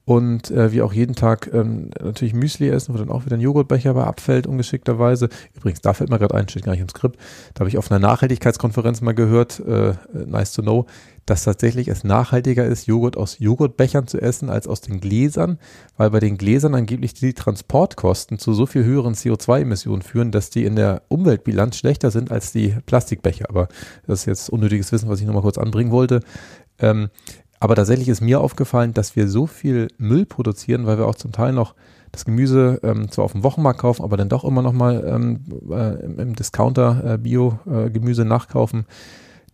und 0.09 0.51
äh, 0.53 0.73
wir 0.73 0.87
auch 0.87 0.95
jeden 0.95 1.15
Tag 1.15 1.51
ähm, 1.53 1.91
natürlich 2.03 2.33
Müsli 2.33 2.71
essen, 2.71 2.95
wo 2.95 2.99
dann 2.99 3.11
auch 3.11 3.27
wieder 3.27 3.37
ein 3.37 3.43
Joghurtbecher 3.43 3.93
bei 3.93 4.05
abfällt, 4.05 4.47
ungeschickterweise. 4.47 5.29
Übrigens, 5.55 5.83
da 5.83 5.93
fällt 5.93 6.09
mir 6.09 6.19
gerade 6.19 6.35
ein, 6.35 6.49
steht 6.49 6.65
gar 6.65 6.73
nicht 6.73 6.81
im 6.81 6.89
Skript. 6.89 7.21
Da 7.53 7.61
habe 7.61 7.69
ich 7.69 7.77
auf 7.77 7.91
einer 7.91 7.99
Nachhaltigkeitskonferenz 7.99 9.03
mal 9.03 9.13
gehört, 9.13 9.61
äh, 9.61 9.93
nice 10.15 10.55
to 10.55 10.63
know, 10.63 10.87
dass 11.27 11.45
tatsächlich 11.45 11.89
es 11.89 12.05
nachhaltiger 12.05 12.65
ist, 12.65 12.87
Joghurt 12.87 13.19
aus 13.19 13.39
Joghurtbechern 13.39 14.07
zu 14.07 14.19
essen 14.19 14.49
als 14.49 14.67
aus 14.67 14.81
den 14.81 15.01
Gläsern, 15.01 15.59
weil 15.99 16.09
bei 16.09 16.21
den 16.21 16.39
Gläsern 16.39 16.75
angeblich 16.75 17.13
die 17.13 17.35
Transportkosten 17.35 18.39
zu 18.39 18.55
so 18.55 18.65
viel 18.65 18.85
höheren 18.85 19.13
CO2-Emissionen 19.13 20.01
führen, 20.01 20.31
dass 20.31 20.49
die 20.49 20.65
in 20.65 20.75
der 20.75 21.03
Umweltbilanz 21.09 21.77
schlechter 21.77 22.11
sind 22.11 22.33
als 22.33 22.51
die 22.51 22.75
Plastikbecher. 22.87 23.51
Aber 23.51 23.69
das 24.07 24.21
ist 24.21 24.25
jetzt 24.25 24.49
unnötiges 24.49 24.91
Wissen, 24.91 25.11
was 25.11 25.21
ich 25.21 25.27
nochmal 25.27 25.43
kurz 25.43 25.59
anbringen 25.59 25.91
wollte. 25.91 26.21
Ähm, 26.79 27.11
aber 27.61 27.75
tatsächlich 27.75 28.09
ist 28.09 28.21
mir 28.21 28.41
aufgefallen, 28.41 28.95
dass 28.95 29.17
wir 29.17 29.29
so 29.29 29.47
viel 29.47 29.89
Müll 29.99 30.27
produzieren, 30.27 30.87
weil 30.87 30.99
wir 30.99 31.07
auch 31.07 31.17
zum 31.17 31.33
Teil 31.33 31.53
noch 31.53 31.75
das 32.13 32.25
Gemüse 32.25 32.81
ähm, 32.83 33.11
zwar 33.11 33.25
auf 33.25 33.33
dem 33.33 33.43
Wochenmarkt 33.43 33.81
kaufen, 33.81 34.03
aber 34.03 34.17
dann 34.17 34.29
doch 34.29 34.45
immer 34.45 34.63
noch 34.63 34.73
mal 34.73 35.05
ähm, 35.07 35.45
äh, 35.71 36.05
im, 36.05 36.35
Discounter 36.35 37.15
äh, 37.15 37.19
Bio-Gemüse 37.19 38.23
äh, 38.23 38.25
nachkaufen, 38.25 38.87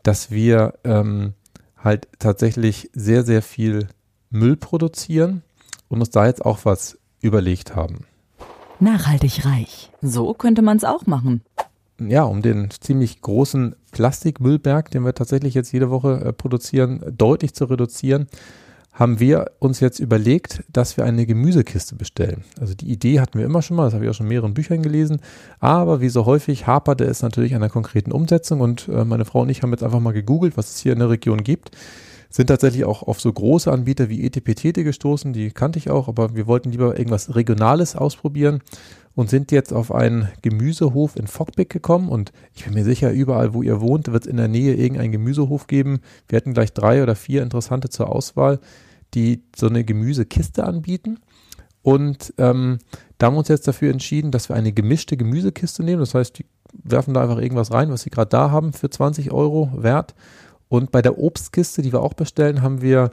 dass 0.03 0.31
wir 0.31 0.75
ähm, 0.85 1.33
halt 1.77 2.09
tatsächlich 2.19 2.91
sehr, 2.93 3.25
sehr 3.25 3.43
viel 3.43 3.89
Müll 4.31 4.57
produzieren 4.57 5.43
und 5.89 6.01
uns 6.01 6.11
da 6.11 6.27
jetzt 6.27 6.45
auch 6.45 6.61
was 6.65 6.99
überlegt 7.21 7.75
haben. 7.75 8.05
Nachhaltig 8.81 9.45
reich. 9.47 9.91
So 10.03 10.35
könnte 10.35 10.63
man 10.63 10.77
es 10.77 10.85
auch 10.85 11.07
machen 11.07 11.43
ja, 12.01 12.25
um 12.25 12.43
den 12.43 12.71
ziemlich 12.71 13.21
großen 13.21 13.77
Plastikmüllberg, 13.93 14.91
den 14.91 15.05
wir 15.05 15.15
tatsächlich 15.15 15.55
jetzt 15.55 15.73
jede 15.73 15.91
Woche 15.91 16.21
äh, 16.21 16.33
produzieren, 16.33 17.05
deutlich 17.17 17.55
zu 17.55 17.67
reduzieren, 17.67 18.27
haben 18.93 19.19
wir 19.19 19.51
uns 19.59 19.81
jetzt 19.81 19.99
überlegt, 19.99 20.63
dass 20.73 20.97
wir 20.97 21.05
eine 21.05 21.27
Gemüsekiste 21.27 21.97
bestellen. 21.97 22.45
Also 22.61 22.75
die 22.75 22.91
Idee 22.91 23.21
hatten 23.21 23.39
wir 23.39 23.45
immer 23.45 23.61
schon 23.61 23.77
mal, 23.77 23.85
das 23.85 23.95
habe 23.95 24.05
ich 24.05 24.11
auch 24.11 24.15
schon 24.15 24.27
in 24.27 24.33
mehreren 24.33 24.55
Büchern 24.55 24.83
gelesen, 24.83 25.21
aber 25.59 26.01
wie 26.01 26.09
so 26.09 26.27
häufig 26.27 26.69
haperte 26.69 27.05
es 27.05 27.21
natürlich 27.21 27.57
an 27.57 27.61
der 27.61 27.71
konkreten 27.71 28.13
Umsetzung 28.13 28.61
und 28.61 28.89
äh, 28.89 29.05
meine 29.05 29.25
Frau 29.25 29.43
und 29.43 29.49
ich 29.49 29.63
haben 29.63 29.73
jetzt 29.73 29.83
einfach 29.83 30.01
mal 30.01 30.13
gegoogelt, 30.13 30.57
was 30.57 30.71
es 30.71 30.79
hier 30.79 30.93
in 30.93 31.01
der 31.01 31.11
Region 31.11 31.43
gibt. 31.43 31.73
Sind 32.31 32.49
tatsächlich 32.49 32.85
auch 32.85 33.03
auf 33.03 33.21
so 33.21 33.33
große 33.33 33.71
Anbieter 33.71 34.09
wie 34.09 34.25
ETPTT 34.25 34.75
gestoßen, 34.83 35.33
die 35.33 35.51
kannte 35.51 35.79
ich 35.79 35.91
auch, 35.91 36.09
aber 36.09 36.35
wir 36.35 36.47
wollten 36.47 36.71
lieber 36.71 36.97
irgendwas 36.97 37.35
Regionales 37.35 37.95
ausprobieren 37.97 38.61
und 39.15 39.31
sind 39.31 39.53
jetzt 39.53 39.73
auf 39.73 39.93
einen 39.93 40.29
Gemüsehof 40.43 41.17
in 41.17 41.27
Fockbeck 41.27 41.71
gekommen 41.71 42.09
und 42.09 42.33
ich 42.55 42.65
bin 42.65 42.75
mir 42.75 42.85
sicher, 42.85 43.13
überall, 43.13 43.55
wo 43.55 43.63
ihr 43.63 43.81
wohnt, 43.81 44.11
wird 44.11 44.25
es 44.25 44.31
in 44.31 44.37
der 44.37 44.49
Nähe 44.49 44.75
irgendeinen 44.75 45.13
Gemüsehof 45.13 45.67
geben. 45.67 46.01
Wir 46.29 46.37
hatten 46.37 46.55
gleich 46.55 46.73
drei 46.73 47.03
oder 47.03 47.15
vier 47.15 47.43
interessante 47.43 47.89
zur 47.89 48.11
Auswahl, 48.11 48.59
die 49.15 49.45
so 49.55 49.69
eine 49.69 49.85
Gemüsekiste 49.85 50.65
anbieten. 50.65 51.21
Und 51.83 52.33
ähm, 52.39 52.79
da 53.19 53.27
haben 53.27 53.35
wir 53.35 53.41
uns 53.41 53.49
jetzt 53.49 53.69
dafür 53.69 53.91
entschieden, 53.93 54.31
dass 54.31 54.49
wir 54.49 54.57
eine 54.57 54.73
gemischte 54.73 55.17
Gemüsekiste 55.17 55.85
nehmen. 55.85 56.01
Das 56.01 56.15
heißt, 56.15 56.39
die 56.39 56.47
werfen 56.73 57.15
da 57.15 57.23
einfach 57.23 57.39
irgendwas 57.39 57.73
rein, 57.73 57.91
was 57.91 58.03
sie 58.03 58.11
gerade 58.11 58.31
da 58.31 58.51
haben, 58.51 58.73
für 58.73 58.91
20 58.91 59.31
Euro 59.31 59.71
wert. 59.77 60.15
Und 60.69 60.91
bei 60.91 61.03
der 61.03 61.19
Obstkiste, 61.19 61.83
die 61.83 61.93
wir 61.93 62.03
auch 62.03 62.15
bestellen, 62.15 62.63
haben 62.63 62.81
wir 62.81 63.13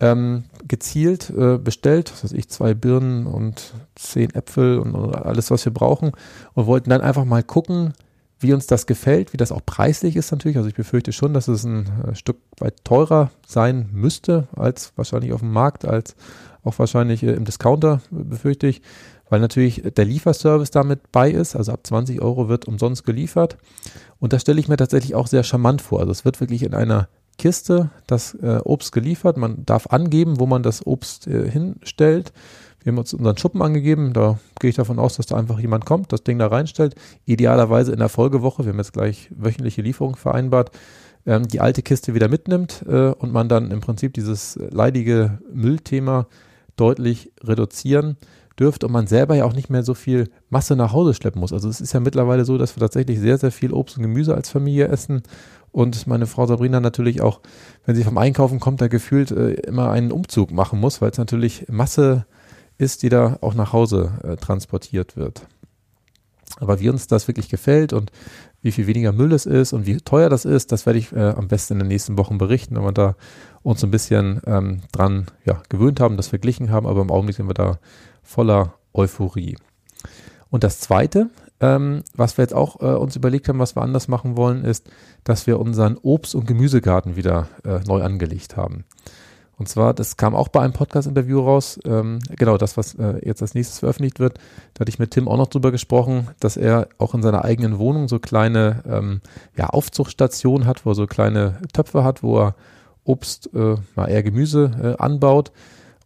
ähm, 0.00 0.44
gezielt 0.66 1.30
äh, 1.30 1.58
bestellt, 1.58 2.12
was 2.12 2.24
weiß 2.24 2.32
ich, 2.32 2.48
zwei 2.48 2.74
Birnen 2.74 3.26
und 3.26 3.74
zehn 3.94 4.34
Äpfel 4.34 4.78
und, 4.78 4.94
und, 4.94 5.14
alles, 5.16 5.50
was 5.50 5.64
wir 5.64 5.72
brauchen 5.72 6.12
und 6.54 6.66
wollten 6.66 6.90
dann 6.90 7.00
einfach 7.00 7.24
mal 7.24 7.42
gucken, 7.42 7.94
wie 8.40 8.52
uns 8.52 8.68
das 8.68 8.86
gefällt, 8.86 9.32
wie 9.32 9.36
das 9.36 9.50
auch 9.50 9.62
preislich 9.66 10.14
ist 10.14 10.30
natürlich. 10.30 10.56
Also 10.56 10.68
ich 10.68 10.76
befürchte 10.76 11.12
schon, 11.12 11.34
dass 11.34 11.48
es 11.48 11.64
ein 11.64 11.88
äh, 12.06 12.14
Stück 12.14 12.38
weit 12.60 12.84
teurer 12.84 13.30
sein 13.46 13.88
müsste 13.92 14.46
als 14.54 14.92
wahrscheinlich 14.94 15.32
auf 15.32 15.40
dem 15.40 15.52
Markt, 15.52 15.84
als 15.84 16.14
auch 16.62 16.78
wahrscheinlich 16.78 17.24
äh, 17.24 17.32
im 17.32 17.44
Discounter, 17.44 18.00
befürchte 18.10 18.68
ich, 18.68 18.82
weil 19.28 19.40
natürlich 19.40 19.82
der 19.82 20.04
Lieferservice 20.04 20.70
damit 20.70 21.10
bei 21.10 21.30
ist. 21.30 21.56
Also 21.56 21.72
ab 21.72 21.80
20 21.84 22.22
Euro 22.22 22.48
wird 22.48 22.66
umsonst 22.66 23.04
geliefert. 23.04 23.58
Und 24.20 24.32
das 24.32 24.42
stelle 24.42 24.60
ich 24.60 24.68
mir 24.68 24.76
tatsächlich 24.76 25.16
auch 25.16 25.26
sehr 25.26 25.42
charmant 25.42 25.82
vor. 25.82 25.98
Also 25.98 26.12
es 26.12 26.24
wird 26.24 26.40
wirklich 26.40 26.62
in 26.62 26.74
einer 26.74 27.08
Kiste 27.38 27.90
das 28.06 28.34
äh, 28.34 28.60
Obst 28.64 28.92
geliefert. 28.92 29.36
Man 29.36 29.64
darf 29.64 29.86
angeben, 29.86 30.38
wo 30.38 30.46
man 30.46 30.62
das 30.62 30.86
Obst 30.86 31.26
äh, 31.26 31.50
hinstellt. 31.50 32.32
Wir 32.82 32.92
haben 32.92 32.98
uns 32.98 33.14
unseren 33.14 33.36
Schuppen 33.36 33.62
angegeben. 33.62 34.12
Da 34.12 34.38
gehe 34.60 34.70
ich 34.70 34.76
davon 34.76 34.98
aus, 34.98 35.16
dass 35.16 35.26
da 35.26 35.36
einfach 35.36 35.58
jemand 35.58 35.86
kommt, 35.86 36.12
das 36.12 36.24
Ding 36.24 36.38
da 36.38 36.48
reinstellt. 36.48 36.94
Idealerweise 37.24 37.92
in 37.92 37.98
der 37.98 38.08
Folgewoche, 38.08 38.64
wir 38.64 38.72
haben 38.72 38.78
jetzt 38.78 38.92
gleich 38.92 39.30
wöchentliche 39.34 39.82
Lieferung 39.82 40.16
vereinbart, 40.16 40.70
ähm, 41.26 41.46
die 41.46 41.60
alte 41.60 41.82
Kiste 41.82 42.14
wieder 42.14 42.28
mitnimmt 42.28 42.84
äh, 42.88 43.10
und 43.10 43.32
man 43.32 43.48
dann 43.48 43.70
im 43.70 43.80
Prinzip 43.80 44.14
dieses 44.14 44.58
leidige 44.70 45.38
Müllthema 45.52 46.26
deutlich 46.76 47.32
reduzieren 47.42 48.16
dürfte 48.58 48.86
und 48.86 48.92
man 48.92 49.06
selber 49.06 49.34
ja 49.36 49.44
auch 49.44 49.52
nicht 49.52 49.70
mehr 49.70 49.82
so 49.82 49.94
viel 49.94 50.30
Masse 50.50 50.74
nach 50.74 50.92
Hause 50.92 51.14
schleppen 51.14 51.40
muss. 51.40 51.52
Also 51.52 51.68
es 51.68 51.80
ist 51.80 51.92
ja 51.92 52.00
mittlerweile 52.00 52.44
so, 52.44 52.58
dass 52.58 52.76
wir 52.76 52.80
tatsächlich 52.80 53.20
sehr, 53.20 53.38
sehr 53.38 53.52
viel 53.52 53.72
Obst 53.72 53.96
und 53.96 54.02
Gemüse 54.02 54.34
als 54.34 54.50
Familie 54.50 54.88
essen 54.88 55.22
und 55.72 56.06
meine 56.06 56.26
Frau 56.26 56.46
Sabrina 56.46 56.80
natürlich 56.80 57.20
auch, 57.20 57.40
wenn 57.84 57.94
sie 57.94 58.04
vom 58.04 58.18
Einkaufen 58.18 58.60
kommt, 58.60 58.80
da 58.80 58.88
gefühlt 58.88 59.30
äh, 59.30 59.52
immer 59.52 59.90
einen 59.90 60.12
Umzug 60.12 60.50
machen 60.50 60.80
muss, 60.80 61.00
weil 61.00 61.10
es 61.10 61.18
natürlich 61.18 61.66
Masse 61.68 62.26
ist, 62.78 63.02
die 63.02 63.08
da 63.08 63.38
auch 63.40 63.54
nach 63.54 63.72
Hause 63.72 64.12
äh, 64.22 64.36
transportiert 64.36 65.16
wird. 65.16 65.46
Aber 66.60 66.80
wie 66.80 66.88
uns 66.88 67.06
das 67.06 67.28
wirklich 67.28 67.48
gefällt 67.48 67.92
und 67.92 68.10
wie 68.62 68.72
viel 68.72 68.86
weniger 68.86 69.12
Müll 69.12 69.32
es 69.32 69.46
ist 69.46 69.72
und 69.72 69.86
wie 69.86 69.98
teuer 69.98 70.28
das 70.28 70.44
ist, 70.44 70.72
das 70.72 70.86
werde 70.86 70.98
ich 70.98 71.12
äh, 71.12 71.30
am 71.30 71.48
besten 71.48 71.74
in 71.74 71.78
den 71.80 71.88
nächsten 71.88 72.18
Wochen 72.18 72.38
berichten, 72.38 72.74
wenn 72.76 72.84
wir 72.84 72.92
da 72.92 73.16
uns 73.62 73.84
ein 73.84 73.90
bisschen 73.90 74.40
ähm, 74.46 74.80
dran 74.90 75.26
ja, 75.44 75.62
gewöhnt 75.68 76.00
haben, 76.00 76.16
das 76.16 76.28
verglichen 76.28 76.70
haben, 76.70 76.86
aber 76.86 77.02
im 77.02 77.10
Augenblick 77.10 77.36
sind 77.36 77.48
wir 77.48 77.54
da 77.54 77.78
voller 78.22 78.74
Euphorie. 78.94 79.56
Und 80.50 80.64
das 80.64 80.80
Zweite, 80.80 81.30
ähm, 81.60 82.02
was 82.14 82.38
wir 82.38 82.42
jetzt 82.42 82.54
auch 82.54 82.80
äh, 82.80 82.96
uns 82.96 83.16
überlegt 83.16 83.48
haben, 83.48 83.58
was 83.58 83.76
wir 83.76 83.82
anders 83.82 84.08
machen 84.08 84.36
wollen, 84.36 84.64
ist, 84.64 84.88
dass 85.24 85.46
wir 85.46 85.58
unseren 85.58 85.96
Obst- 85.96 86.34
und 86.34 86.46
Gemüsegarten 86.46 87.16
wieder 87.16 87.48
äh, 87.64 87.80
neu 87.86 88.02
angelegt 88.02 88.56
haben. 88.56 88.84
Und 89.58 89.68
zwar, 89.68 89.92
das 89.92 90.16
kam 90.16 90.36
auch 90.36 90.48
bei 90.48 90.60
einem 90.60 90.72
Podcast-Interview 90.72 91.40
raus, 91.40 91.80
ähm, 91.84 92.20
genau 92.36 92.56
das, 92.58 92.76
was 92.76 92.94
äh, 92.94 93.26
jetzt 93.26 93.42
als 93.42 93.54
nächstes 93.54 93.80
veröffentlicht 93.80 94.20
wird. 94.20 94.38
Da 94.74 94.82
hatte 94.82 94.90
ich 94.90 95.00
mit 95.00 95.10
Tim 95.10 95.26
auch 95.26 95.36
noch 95.36 95.48
drüber 95.48 95.72
gesprochen, 95.72 96.28
dass 96.38 96.56
er 96.56 96.88
auch 96.98 97.12
in 97.14 97.22
seiner 97.22 97.44
eigenen 97.44 97.78
Wohnung 97.78 98.06
so 98.06 98.20
kleine 98.20 98.84
ähm, 98.88 99.20
ja, 99.56 99.66
Aufzuchtstationen 99.66 100.66
hat, 100.66 100.86
wo 100.86 100.92
er 100.92 100.94
so 100.94 101.08
kleine 101.08 101.60
Töpfe 101.72 102.04
hat, 102.04 102.22
wo 102.22 102.38
er 102.38 102.54
Obst, 103.02 103.50
äh, 103.52 103.74
mal 103.96 104.06
eher 104.06 104.22
Gemüse 104.22 104.96
äh, 104.96 105.02
anbaut. 105.02 105.50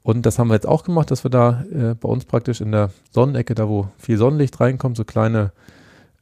Und 0.03 0.27
das 0.27 0.39
haben 0.39 0.49
wir 0.49 0.55
jetzt 0.55 0.67
auch 0.67 0.83
gemacht, 0.83 1.11
dass 1.11 1.25
wir 1.25 1.31
da 1.31 1.65
äh, 1.73 1.95
bei 1.95 2.09
uns 2.09 2.25
praktisch 2.25 2.61
in 2.61 2.73
der 2.73 2.91
Sonnenecke, 3.11 3.55
da 3.55 3.69
wo 3.69 3.89
viel 3.99 4.19
Sonnenlicht 4.19 4.59
reinkommt, 4.61 4.97
so 4.97 5.05
kleine 5.05 5.53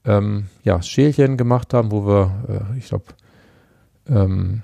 ähm, 0.05 0.47
ja, 0.65 0.83
Schälchen 0.83 1.37
gemacht 1.37 1.73
haben, 1.73 1.91
wo 1.91 2.07
wir, 2.07 2.33
äh, 2.49 2.79
ich 2.79 2.87
glaube, 2.87 3.05
ähm, 4.07 4.63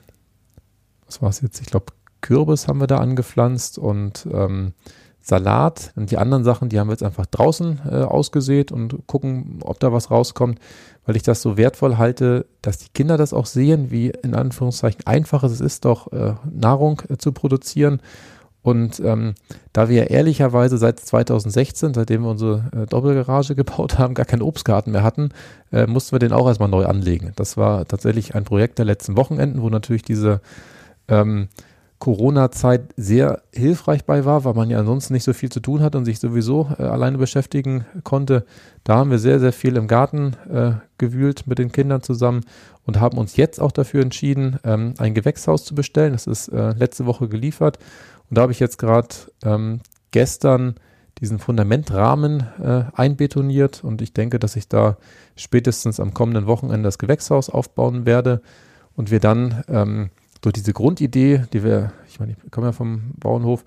was 1.06 1.22
war 1.22 1.30
es 1.30 1.40
jetzt? 1.40 1.60
Ich 1.60 1.66
glaube, 1.66 1.86
Kürbis 2.20 2.68
haben 2.68 2.80
wir 2.80 2.86
da 2.86 2.98
angepflanzt 2.98 3.78
und 3.78 4.26
ähm, 4.32 4.72
Salat 5.20 5.92
und 5.96 6.10
die 6.10 6.18
anderen 6.18 6.44
Sachen, 6.44 6.68
die 6.68 6.78
haben 6.78 6.88
wir 6.88 6.92
jetzt 6.92 7.02
einfach 7.02 7.26
draußen 7.26 7.80
äh, 7.90 7.94
ausgesät 8.02 8.70
und 8.70 9.06
gucken, 9.06 9.58
ob 9.62 9.80
da 9.80 9.92
was 9.92 10.10
rauskommt, 10.10 10.60
weil 11.04 11.16
ich 11.16 11.22
das 11.22 11.42
so 11.42 11.56
wertvoll 11.56 11.96
halte, 11.96 12.46
dass 12.62 12.78
die 12.78 12.90
Kinder 12.90 13.16
das 13.16 13.32
auch 13.32 13.46
sehen, 13.46 13.90
wie 13.90 14.10
in 14.10 14.34
Anführungszeichen 14.34 15.06
einfach 15.06 15.42
es 15.42 15.60
ist, 15.60 15.84
doch 15.84 16.12
äh, 16.12 16.34
Nahrung 16.48 17.02
äh, 17.08 17.16
zu 17.16 17.32
produzieren 17.32 18.00
und 18.66 18.98
ähm, 18.98 19.34
da 19.72 19.88
wir 19.88 20.10
ehrlicherweise 20.10 20.76
seit 20.76 20.98
2016, 20.98 21.94
seitdem 21.94 22.22
wir 22.22 22.30
unsere 22.30 22.64
äh, 22.72 22.86
Doppelgarage 22.86 23.54
gebaut 23.54 23.96
haben, 23.96 24.14
gar 24.14 24.26
keinen 24.26 24.42
Obstgarten 24.42 24.90
mehr 24.90 25.04
hatten, 25.04 25.28
äh, 25.70 25.86
mussten 25.86 26.10
wir 26.10 26.18
den 26.18 26.32
auch 26.32 26.48
erstmal 26.48 26.68
neu 26.68 26.84
anlegen. 26.84 27.30
Das 27.36 27.56
war 27.56 27.86
tatsächlich 27.86 28.34
ein 28.34 28.42
Projekt 28.42 28.78
der 28.78 28.84
letzten 28.84 29.16
Wochenenden, 29.16 29.62
wo 29.62 29.70
natürlich 29.70 30.02
diese 30.02 30.40
ähm, 31.06 31.46
Corona-Zeit 32.00 32.92
sehr 32.96 33.42
hilfreich 33.52 34.04
bei 34.04 34.24
war, 34.24 34.44
weil 34.44 34.54
man 34.54 34.68
ja 34.68 34.80
ansonsten 34.80 35.14
nicht 35.14 35.22
so 35.22 35.32
viel 35.32 35.52
zu 35.52 35.60
tun 35.60 35.80
hat 35.80 35.94
und 35.94 36.04
sich 36.04 36.18
sowieso 36.18 36.68
äh, 36.76 36.82
alleine 36.82 37.18
beschäftigen 37.18 37.86
konnte. 38.02 38.46
Da 38.82 38.96
haben 38.96 39.12
wir 39.12 39.20
sehr, 39.20 39.38
sehr 39.38 39.52
viel 39.52 39.76
im 39.76 39.86
Garten 39.86 40.34
äh, 40.52 40.72
gewühlt 40.98 41.46
mit 41.46 41.60
den 41.60 41.70
Kindern 41.70 42.02
zusammen 42.02 42.40
und 42.86 43.00
haben 43.00 43.18
uns 43.18 43.36
jetzt 43.36 43.60
auch 43.60 43.72
dafür 43.72 44.02
entschieden, 44.02 44.58
ähm, 44.64 44.94
ein 44.98 45.14
Gewächshaus 45.14 45.64
zu 45.64 45.74
bestellen. 45.74 46.12
Das 46.12 46.26
ist 46.26 46.48
äh, 46.48 46.70
letzte 46.70 47.04
Woche 47.04 47.28
geliefert. 47.28 47.78
Und 48.30 48.38
da 48.38 48.42
habe 48.42 48.52
ich 48.52 48.60
jetzt 48.60 48.78
gerade 48.78 49.08
ähm, 49.44 49.80
gestern 50.12 50.76
diesen 51.20 51.38
Fundamentrahmen 51.38 52.46
äh, 52.62 52.84
einbetoniert. 52.94 53.82
Und 53.82 54.02
ich 54.02 54.12
denke, 54.12 54.38
dass 54.38 54.56
ich 54.56 54.68
da 54.68 54.96
spätestens 55.34 55.98
am 55.98 56.14
kommenden 56.14 56.46
Wochenende 56.46 56.86
das 56.86 56.98
Gewächshaus 56.98 57.50
aufbauen 57.50 58.06
werde. 58.06 58.40
Und 58.94 59.10
wir 59.10 59.20
dann 59.20 59.64
ähm, 59.68 60.10
durch 60.40 60.54
diese 60.54 60.72
Grundidee, 60.72 61.44
die 61.52 61.64
wir, 61.64 61.92
ich 62.08 62.20
meine, 62.20 62.32
ich 62.44 62.50
komme 62.50 62.68
ja 62.68 62.72
vom 62.72 63.12
Bauernhof, 63.18 63.64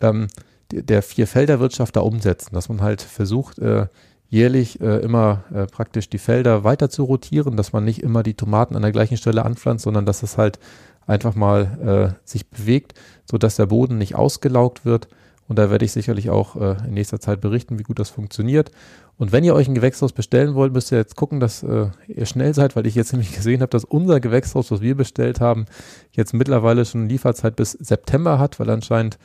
ähm, 0.00 0.28
der 0.70 1.02
Vierfelderwirtschaft 1.02 1.96
da 1.96 2.00
umsetzen, 2.00 2.54
dass 2.54 2.68
man 2.68 2.80
halt 2.80 3.02
versucht, 3.02 3.58
äh, 3.58 3.86
jährlich 4.32 4.80
äh, 4.80 4.96
immer 5.00 5.44
äh, 5.54 5.66
praktisch 5.66 6.08
die 6.08 6.18
Felder 6.18 6.64
weiter 6.64 6.88
zu 6.88 7.04
rotieren, 7.04 7.58
dass 7.58 7.74
man 7.74 7.84
nicht 7.84 8.02
immer 8.02 8.22
die 8.22 8.32
Tomaten 8.32 8.74
an 8.74 8.82
der 8.82 8.90
gleichen 8.90 9.18
Stelle 9.18 9.44
anpflanzt, 9.44 9.84
sondern 9.84 10.06
dass 10.06 10.22
es 10.22 10.38
halt 10.38 10.58
einfach 11.06 11.34
mal 11.34 12.14
äh, 12.16 12.28
sich 12.28 12.48
bewegt, 12.48 12.94
sodass 13.30 13.56
der 13.56 13.66
Boden 13.66 13.98
nicht 13.98 14.14
ausgelaugt 14.14 14.86
wird. 14.86 15.08
Und 15.48 15.58
da 15.58 15.70
werde 15.70 15.84
ich 15.84 15.92
sicherlich 15.92 16.30
auch 16.30 16.56
äh, 16.56 16.76
in 16.86 16.94
nächster 16.94 17.20
Zeit 17.20 17.42
berichten, 17.42 17.78
wie 17.78 17.82
gut 17.82 17.98
das 17.98 18.08
funktioniert. 18.08 18.70
Und 19.18 19.32
wenn 19.32 19.44
ihr 19.44 19.54
euch 19.54 19.68
ein 19.68 19.74
Gewächshaus 19.74 20.14
bestellen 20.14 20.54
wollt, 20.54 20.72
müsst 20.72 20.92
ihr 20.92 20.98
jetzt 20.98 21.14
gucken, 21.14 21.38
dass 21.38 21.62
äh, 21.62 21.88
ihr 22.08 22.24
schnell 22.24 22.54
seid, 22.54 22.74
weil 22.74 22.86
ich 22.86 22.94
jetzt 22.94 23.12
nämlich 23.12 23.34
gesehen 23.34 23.60
habe, 23.60 23.68
dass 23.68 23.84
unser 23.84 24.18
Gewächshaus, 24.18 24.70
was 24.70 24.80
wir 24.80 24.96
bestellt 24.96 25.42
haben, 25.42 25.66
jetzt 26.12 26.32
mittlerweile 26.32 26.86
schon 26.86 27.06
Lieferzeit 27.06 27.54
bis 27.54 27.72
September 27.72 28.38
hat, 28.38 28.58
weil 28.58 28.70
anscheinend 28.70 29.18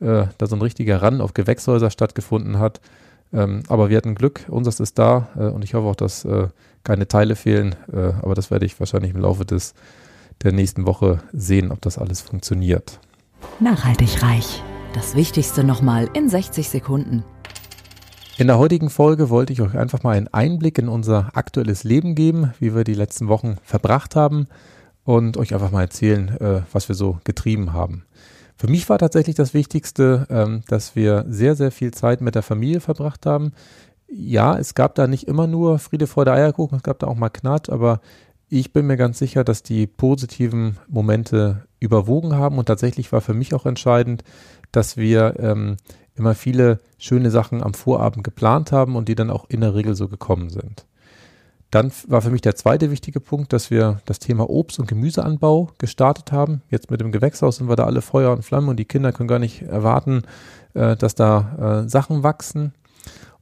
äh, 0.00 0.24
da 0.38 0.46
so 0.46 0.56
ein 0.56 0.62
richtiger 0.62 1.02
Run 1.02 1.20
auf 1.20 1.34
Gewächshäuser 1.34 1.90
stattgefunden 1.90 2.58
hat. 2.58 2.80
Ähm, 3.34 3.62
aber 3.68 3.90
wir 3.90 3.96
hatten 3.96 4.14
Glück, 4.14 4.46
unseres 4.48 4.80
ist 4.80 4.98
da 4.98 5.28
äh, 5.36 5.46
und 5.46 5.64
ich 5.64 5.74
hoffe 5.74 5.88
auch, 5.88 5.96
dass 5.96 6.24
äh, 6.24 6.48
keine 6.84 7.08
Teile 7.08 7.34
fehlen. 7.36 7.74
Äh, 7.92 8.12
aber 8.22 8.34
das 8.34 8.50
werde 8.50 8.64
ich 8.64 8.78
wahrscheinlich 8.78 9.12
im 9.14 9.20
Laufe 9.20 9.44
des, 9.44 9.74
der 10.42 10.52
nächsten 10.52 10.86
Woche 10.86 11.18
sehen, 11.32 11.72
ob 11.72 11.80
das 11.80 11.98
alles 11.98 12.20
funktioniert. 12.20 13.00
Nachhaltig 13.60 14.22
reich. 14.22 14.62
Das 14.94 15.16
Wichtigste 15.16 15.64
nochmal 15.64 16.08
in 16.14 16.28
60 16.28 16.68
Sekunden. 16.68 17.24
In 18.36 18.46
der 18.48 18.58
heutigen 18.58 18.90
Folge 18.90 19.30
wollte 19.30 19.52
ich 19.52 19.60
euch 19.60 19.76
einfach 19.76 20.02
mal 20.02 20.16
einen 20.16 20.28
Einblick 20.28 20.78
in 20.78 20.88
unser 20.88 21.30
aktuelles 21.34 21.84
Leben 21.84 22.14
geben, 22.14 22.52
wie 22.58 22.74
wir 22.74 22.84
die 22.84 22.94
letzten 22.94 23.28
Wochen 23.28 23.56
verbracht 23.62 24.16
haben 24.16 24.48
und 25.04 25.36
euch 25.36 25.54
einfach 25.54 25.70
mal 25.70 25.82
erzählen, 25.82 26.28
äh, 26.40 26.62
was 26.72 26.88
wir 26.88 26.94
so 26.94 27.18
getrieben 27.24 27.72
haben. 27.72 28.04
Für 28.56 28.68
mich 28.68 28.88
war 28.88 28.98
tatsächlich 28.98 29.36
das 29.36 29.54
Wichtigste, 29.54 30.26
ähm, 30.30 30.62
dass 30.68 30.94
wir 30.94 31.24
sehr, 31.28 31.56
sehr 31.56 31.70
viel 31.70 31.92
Zeit 31.92 32.20
mit 32.20 32.34
der 32.34 32.42
Familie 32.42 32.80
verbracht 32.80 33.26
haben. 33.26 33.52
Ja, 34.08 34.56
es 34.56 34.74
gab 34.74 34.94
da 34.94 35.06
nicht 35.06 35.26
immer 35.26 35.46
nur 35.46 35.78
Friede, 35.78 36.06
Freude, 36.06 36.32
Eierkuchen, 36.32 36.76
es 36.76 36.82
gab 36.82 37.00
da 37.00 37.08
auch 37.08 37.16
mal 37.16 37.30
Knat, 37.30 37.68
aber 37.68 38.00
ich 38.48 38.72
bin 38.72 38.86
mir 38.86 38.96
ganz 38.96 39.18
sicher, 39.18 39.42
dass 39.42 39.62
die 39.62 39.86
positiven 39.86 40.78
Momente 40.88 41.66
überwogen 41.80 42.36
haben 42.36 42.58
und 42.58 42.66
tatsächlich 42.66 43.10
war 43.10 43.20
für 43.20 43.34
mich 43.34 43.54
auch 43.54 43.66
entscheidend, 43.66 44.22
dass 44.70 44.96
wir 44.96 45.34
ähm, 45.40 45.76
immer 46.14 46.34
viele 46.34 46.78
schöne 46.98 47.30
Sachen 47.30 47.62
am 47.62 47.74
Vorabend 47.74 48.22
geplant 48.22 48.70
haben 48.70 48.94
und 48.94 49.08
die 49.08 49.14
dann 49.14 49.30
auch 49.30 49.46
in 49.48 49.60
der 49.60 49.74
Regel 49.74 49.96
so 49.96 50.08
gekommen 50.08 50.50
sind. 50.50 50.86
Dann 51.74 51.90
war 52.06 52.22
für 52.22 52.30
mich 52.30 52.40
der 52.40 52.54
zweite 52.54 52.92
wichtige 52.92 53.18
Punkt, 53.18 53.52
dass 53.52 53.68
wir 53.68 53.98
das 54.04 54.20
Thema 54.20 54.48
Obst- 54.48 54.78
und 54.78 54.86
Gemüseanbau 54.86 55.72
gestartet 55.78 56.30
haben. 56.30 56.62
Jetzt 56.70 56.88
mit 56.88 57.00
dem 57.00 57.10
Gewächshaus 57.10 57.56
sind 57.56 57.68
wir 57.68 57.74
da 57.74 57.82
alle 57.82 58.00
Feuer 58.00 58.30
und 58.30 58.44
Flamme 58.44 58.70
und 58.70 58.76
die 58.76 58.84
Kinder 58.84 59.10
können 59.10 59.26
gar 59.26 59.40
nicht 59.40 59.62
erwarten, 59.62 60.22
äh, 60.74 60.94
dass 60.94 61.16
da 61.16 61.82
äh, 61.82 61.88
Sachen 61.88 62.22
wachsen. 62.22 62.74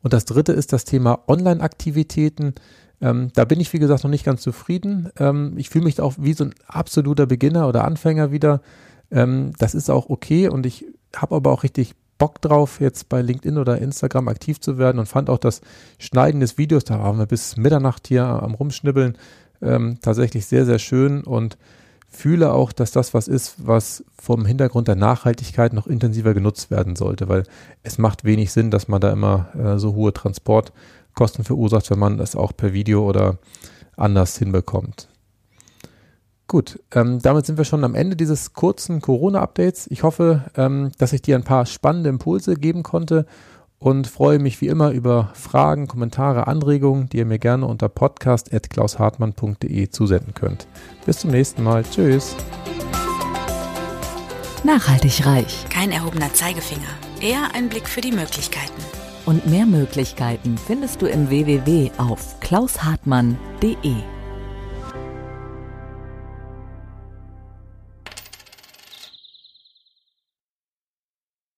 Und 0.02 0.14
das 0.14 0.24
dritte 0.24 0.52
ist 0.52 0.72
das 0.72 0.86
Thema 0.86 1.18
Online-Aktivitäten. 1.28 2.54
Ähm, 3.02 3.28
da 3.34 3.44
bin 3.44 3.60
ich, 3.60 3.70
wie 3.74 3.78
gesagt, 3.78 4.02
noch 4.02 4.10
nicht 4.10 4.24
ganz 4.24 4.40
zufrieden. 4.40 5.10
Ähm, 5.18 5.52
ich 5.58 5.68
fühle 5.68 5.84
mich 5.84 6.00
auch 6.00 6.14
wie 6.16 6.32
so 6.32 6.44
ein 6.44 6.54
absoluter 6.66 7.26
Beginner 7.26 7.68
oder 7.68 7.84
Anfänger 7.84 8.32
wieder. 8.32 8.62
Ähm, 9.10 9.52
das 9.58 9.74
ist 9.74 9.90
auch 9.90 10.08
okay 10.08 10.48
und 10.48 10.64
ich 10.64 10.86
habe 11.14 11.34
aber 11.34 11.52
auch 11.52 11.64
richtig 11.64 11.94
Bock 12.22 12.40
drauf, 12.40 12.80
jetzt 12.80 13.08
bei 13.08 13.20
LinkedIn 13.20 13.58
oder 13.58 13.78
Instagram 13.78 14.28
aktiv 14.28 14.60
zu 14.60 14.78
werden 14.78 15.00
und 15.00 15.06
fand 15.06 15.28
auch 15.28 15.38
das 15.38 15.60
Schneiden 15.98 16.38
des 16.38 16.56
Videos, 16.56 16.84
da 16.84 17.00
waren 17.00 17.18
wir 17.18 17.26
bis 17.26 17.56
Mitternacht 17.56 18.06
hier 18.06 18.22
am 18.22 18.54
Rumschnibbeln, 18.54 19.18
ähm, 19.60 19.98
tatsächlich 20.02 20.46
sehr, 20.46 20.64
sehr 20.64 20.78
schön 20.78 21.24
und 21.24 21.58
fühle 22.08 22.52
auch, 22.52 22.70
dass 22.70 22.92
das 22.92 23.12
was 23.12 23.26
ist, 23.26 23.66
was 23.66 24.04
vom 24.16 24.46
Hintergrund 24.46 24.86
der 24.86 24.94
Nachhaltigkeit 24.94 25.72
noch 25.72 25.88
intensiver 25.88 26.32
genutzt 26.32 26.70
werden 26.70 26.94
sollte, 26.94 27.28
weil 27.28 27.42
es 27.82 27.98
macht 27.98 28.22
wenig 28.22 28.52
Sinn, 28.52 28.70
dass 28.70 28.86
man 28.86 29.00
da 29.00 29.10
immer 29.10 29.48
äh, 29.56 29.78
so 29.80 29.94
hohe 29.94 30.12
Transportkosten 30.12 31.42
verursacht, 31.42 31.90
wenn 31.90 31.98
man 31.98 32.18
das 32.18 32.36
auch 32.36 32.56
per 32.56 32.72
Video 32.72 33.04
oder 33.04 33.38
anders 33.96 34.38
hinbekommt. 34.38 35.08
Gut, 36.48 36.80
ähm, 36.94 37.20
damit 37.22 37.46
sind 37.46 37.56
wir 37.56 37.64
schon 37.64 37.84
am 37.84 37.94
Ende 37.94 38.16
dieses 38.16 38.52
kurzen 38.52 39.00
Corona-Updates. 39.00 39.86
Ich 39.90 40.02
hoffe, 40.02 40.44
ähm, 40.56 40.92
dass 40.98 41.12
ich 41.12 41.22
dir 41.22 41.36
ein 41.36 41.44
paar 41.44 41.66
spannende 41.66 42.10
Impulse 42.10 42.56
geben 42.56 42.82
konnte 42.82 43.26
und 43.78 44.06
freue 44.06 44.38
mich 44.38 44.60
wie 44.60 44.68
immer 44.68 44.90
über 44.90 45.30
Fragen, 45.34 45.88
Kommentare, 45.88 46.46
Anregungen, 46.46 47.08
die 47.08 47.18
ihr 47.18 47.26
mir 47.26 47.38
gerne 47.38 47.66
unter 47.66 47.88
podcast.klaushartmann.de 47.88 49.90
zusenden 49.90 50.34
könnt. 50.34 50.66
Bis 51.04 51.18
zum 51.18 51.30
nächsten 51.30 51.64
Mal. 51.64 51.84
Tschüss. 51.84 52.36
Nachhaltig 54.64 55.26
reich. 55.26 55.66
Kein 55.70 55.90
erhobener 55.90 56.32
Zeigefinger, 56.32 56.82
eher 57.20 57.48
ein 57.54 57.68
Blick 57.68 57.88
für 57.88 58.00
die 58.00 58.12
Möglichkeiten. 58.12 58.80
Und 59.26 59.46
mehr 59.46 59.66
Möglichkeiten 59.66 60.58
findest 60.58 61.02
du 61.02 61.06
im 61.06 61.30
www 61.30 61.90
auf 61.98 62.38
klaushartmann.de. 62.40 64.11